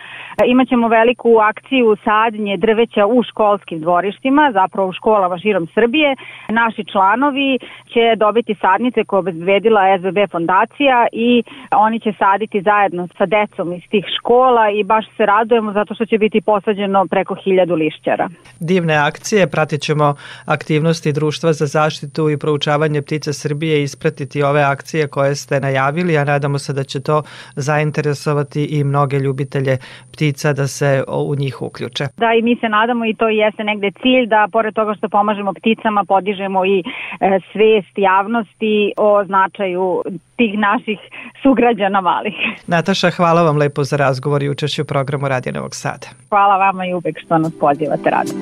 imaćemo 0.46 0.88
veliku 0.88 1.38
akciju 1.38 1.96
sadnje 2.04 2.56
drveća 2.56 3.06
u 3.06 3.23
školskim 3.24 3.80
dvorištima, 3.80 4.50
zapravo 4.52 4.88
u 4.88 4.92
školama 4.92 5.38
širom 5.38 5.66
Srbije. 5.74 6.16
Naši 6.48 6.84
članovi 6.84 7.24
članovi 7.24 7.58
će 7.92 8.16
dobiti 8.16 8.54
sadnice 8.60 9.04
koje 9.04 9.18
obezbedila 9.18 9.80
SBB 9.98 10.18
fondacija 10.30 11.06
i 11.12 11.42
oni 11.76 12.00
će 12.00 12.12
saditi 12.18 12.62
zajedno 12.62 13.08
sa 13.18 13.26
decom 13.26 13.72
iz 13.72 13.82
tih 13.90 14.04
škola 14.18 14.70
i 14.70 14.84
baš 14.84 15.04
se 15.16 15.26
radujemo 15.26 15.72
zato 15.72 15.94
što 15.94 16.06
će 16.06 16.18
biti 16.18 16.40
posađeno 16.40 17.06
preko 17.06 17.34
hiljadu 17.34 17.74
lišćara. 17.74 18.28
Divne 18.60 18.94
akcije, 18.94 19.46
pratit 19.46 19.80
ćemo 19.80 20.14
aktivnosti 20.46 21.12
Društva 21.12 21.52
za 21.52 21.66
zaštitu 21.66 22.30
i 22.30 22.38
proučavanje 22.38 23.02
ptica 23.02 23.32
Srbije 23.32 23.80
i 23.80 23.82
ispratiti 23.82 24.42
ove 24.42 24.62
akcije 24.62 25.08
koje 25.08 25.34
ste 25.34 25.60
najavili, 25.60 26.18
a 26.18 26.24
nadamo 26.24 26.58
se 26.58 26.72
da 26.72 26.84
će 26.84 27.02
to 27.02 27.22
zainteresovati 27.56 28.64
i 28.64 28.84
mnoge 28.84 29.18
ljubitelje 29.18 29.78
ptica 30.12 30.52
da 30.52 30.66
se 30.66 31.04
u 31.08 31.34
njih 31.34 31.62
uključe. 31.62 32.04
Da, 32.16 32.32
i 32.38 32.42
mi 32.42 32.56
se 32.60 32.68
nadamo 32.68 33.04
i 33.04 33.13
to 33.14 33.28
jeste 33.28 33.64
negde 33.64 33.90
cilj 34.02 34.26
da 34.26 34.48
pored 34.52 34.74
toga 34.74 34.94
što 34.94 35.08
pomažemo 35.08 35.52
pticama 35.52 36.04
podižemo 36.08 36.64
i 36.64 36.78
e, 36.78 36.84
svest 37.52 37.94
javnosti 37.96 38.92
o 38.96 39.24
značaju 39.24 40.02
tih 40.36 40.58
naših 40.58 40.98
sugrađana 41.42 42.00
malih. 42.00 42.34
Nataša, 42.74 43.10
hvala 43.10 43.42
vam 43.42 43.56
lepo 43.56 43.84
za 43.84 43.96
razgovor 43.96 44.42
i 44.42 44.48
učešću 44.48 44.82
u 44.82 44.84
programu 44.84 45.28
Radio 45.28 45.52
Novog 45.52 45.74
Sada. 45.74 46.06
Hvala 46.28 46.56
vama 46.56 46.86
i 46.86 46.94
uvek 46.94 47.20
što 47.20 47.38
nas 47.38 47.52
pozivate 47.60 48.10
rado. 48.10 48.32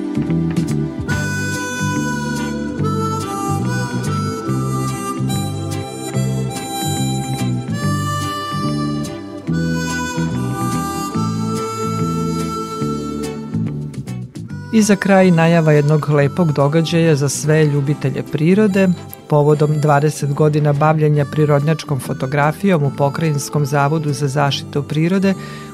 I 14.73 14.81
za 14.81 14.95
kraj 14.95 15.31
najava 15.31 15.71
jednog 15.71 16.09
lepog 16.09 16.51
događaja 16.51 17.15
za 17.15 17.29
sve 17.29 17.65
ljubitelje 17.65 18.23
prirode. 18.31 18.87
Povodom 19.29 19.71
20 19.71 20.33
godina 20.33 20.73
bavljanja 20.73 21.25
prirodnjačkom 21.25 21.99
fotografijom 21.99 22.83
u 22.83 22.91
Pokrajinskom 22.97 23.65
zavodu 23.65 24.13
za 24.13 24.27
zaštitu 24.27 24.83
prirode 24.83 25.33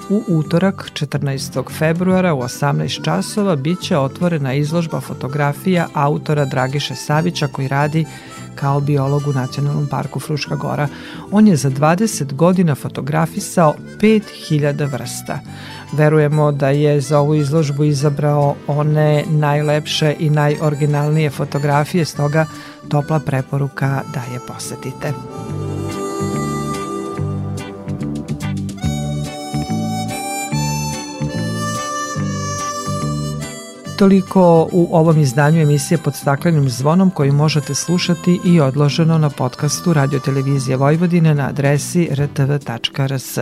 u 0.10 0.24
utorak 0.28 0.92
14. 0.94 1.78
februara 1.78 2.34
u 2.34 2.42
18 2.42 3.04
časova 3.04 3.56
biće 3.56 3.98
otvorena 3.98 4.54
izložba 4.54 5.00
fotografija 5.00 5.88
autora 5.94 6.46
Dragiše 6.46 6.96
Savića 6.96 7.48
koji 7.48 7.68
radi 7.68 8.06
kao 8.60 8.80
biolog 8.80 9.28
u 9.28 9.34
Nacionalnom 9.34 9.88
parku 9.88 10.20
Fruška 10.20 10.56
Gora. 10.56 10.88
On 11.32 11.48
je 11.48 11.56
za 11.56 11.70
20 11.70 12.34
godina 12.34 12.76
fotografisao 12.76 13.76
5000 14.02 14.92
vrsta. 14.92 15.40
Verujemo 15.94 16.52
da 16.52 16.70
je 16.70 17.02
za 17.02 17.20
ovu 17.20 17.36
izložbu 17.36 17.84
izabrao 17.84 18.56
one 18.68 19.24
najlepše 19.30 20.16
i 20.20 20.30
najoriginalnije 20.30 21.30
fotografije, 21.30 22.06
stoga 22.06 22.46
topla 22.90 23.20
preporuka 23.20 24.02
da 24.14 24.34
je 24.34 24.40
posetite. 24.48 25.14
Toliko 34.00 34.70
u 34.72 34.90
ovom 34.92 35.20
izdanju 35.20 35.62
emisije 35.62 35.98
pod 35.98 36.16
staklenim 36.16 36.70
zvonom 36.70 37.10
koju 37.10 37.34
možete 37.34 37.76
slušati 37.76 38.40
i 38.46 38.60
odloženo 38.62 39.18
na 39.18 39.30
podcastu 39.30 39.94
Radiotelevizije 39.94 40.78
Vojvodine 40.78 41.36
na 41.36 41.48
adresi 41.48 42.10
rtv.rs. 42.12 43.38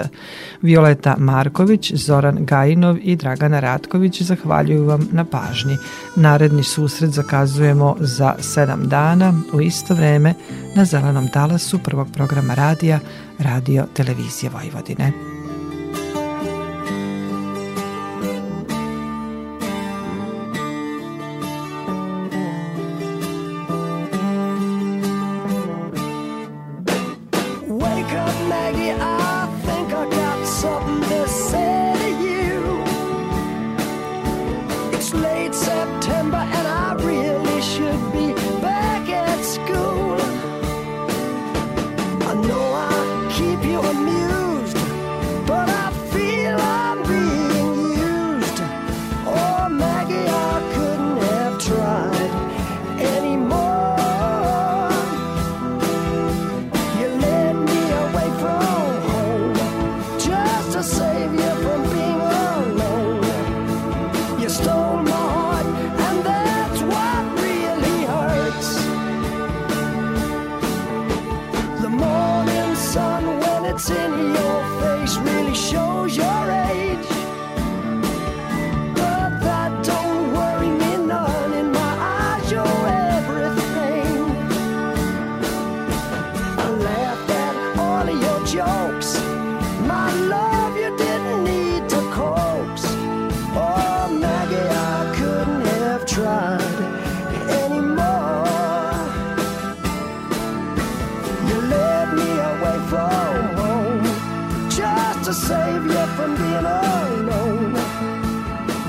Violeta 0.62 1.16
Marković, 1.18 1.94
Zoran 1.94 2.46
Gajinov 2.46 2.98
i 3.02 3.16
Dragana 3.16 3.60
Ratković 3.60 4.22
zahvaljuju 4.22 4.86
vam 4.86 5.08
na 5.12 5.26
pažnji. 5.26 5.78
Naredni 6.16 6.64
susret 6.64 7.12
zakazujemo 7.12 7.96
za 8.00 8.36
sedam 8.40 8.88
dana 8.88 9.34
u 9.54 9.62
isto 9.62 9.94
vreme 9.94 10.34
na 10.76 10.86
zelenom 10.86 11.28
talasu 11.28 11.80
prvog 11.80 12.08
programa 12.14 12.54
radija 12.54 13.00
Radio 13.40 13.86
Televizije 13.94 14.50
Vojvodine. 14.50 15.37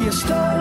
you 0.08 0.12
start 0.12 0.57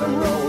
the 0.00 0.06
road. 0.06 0.39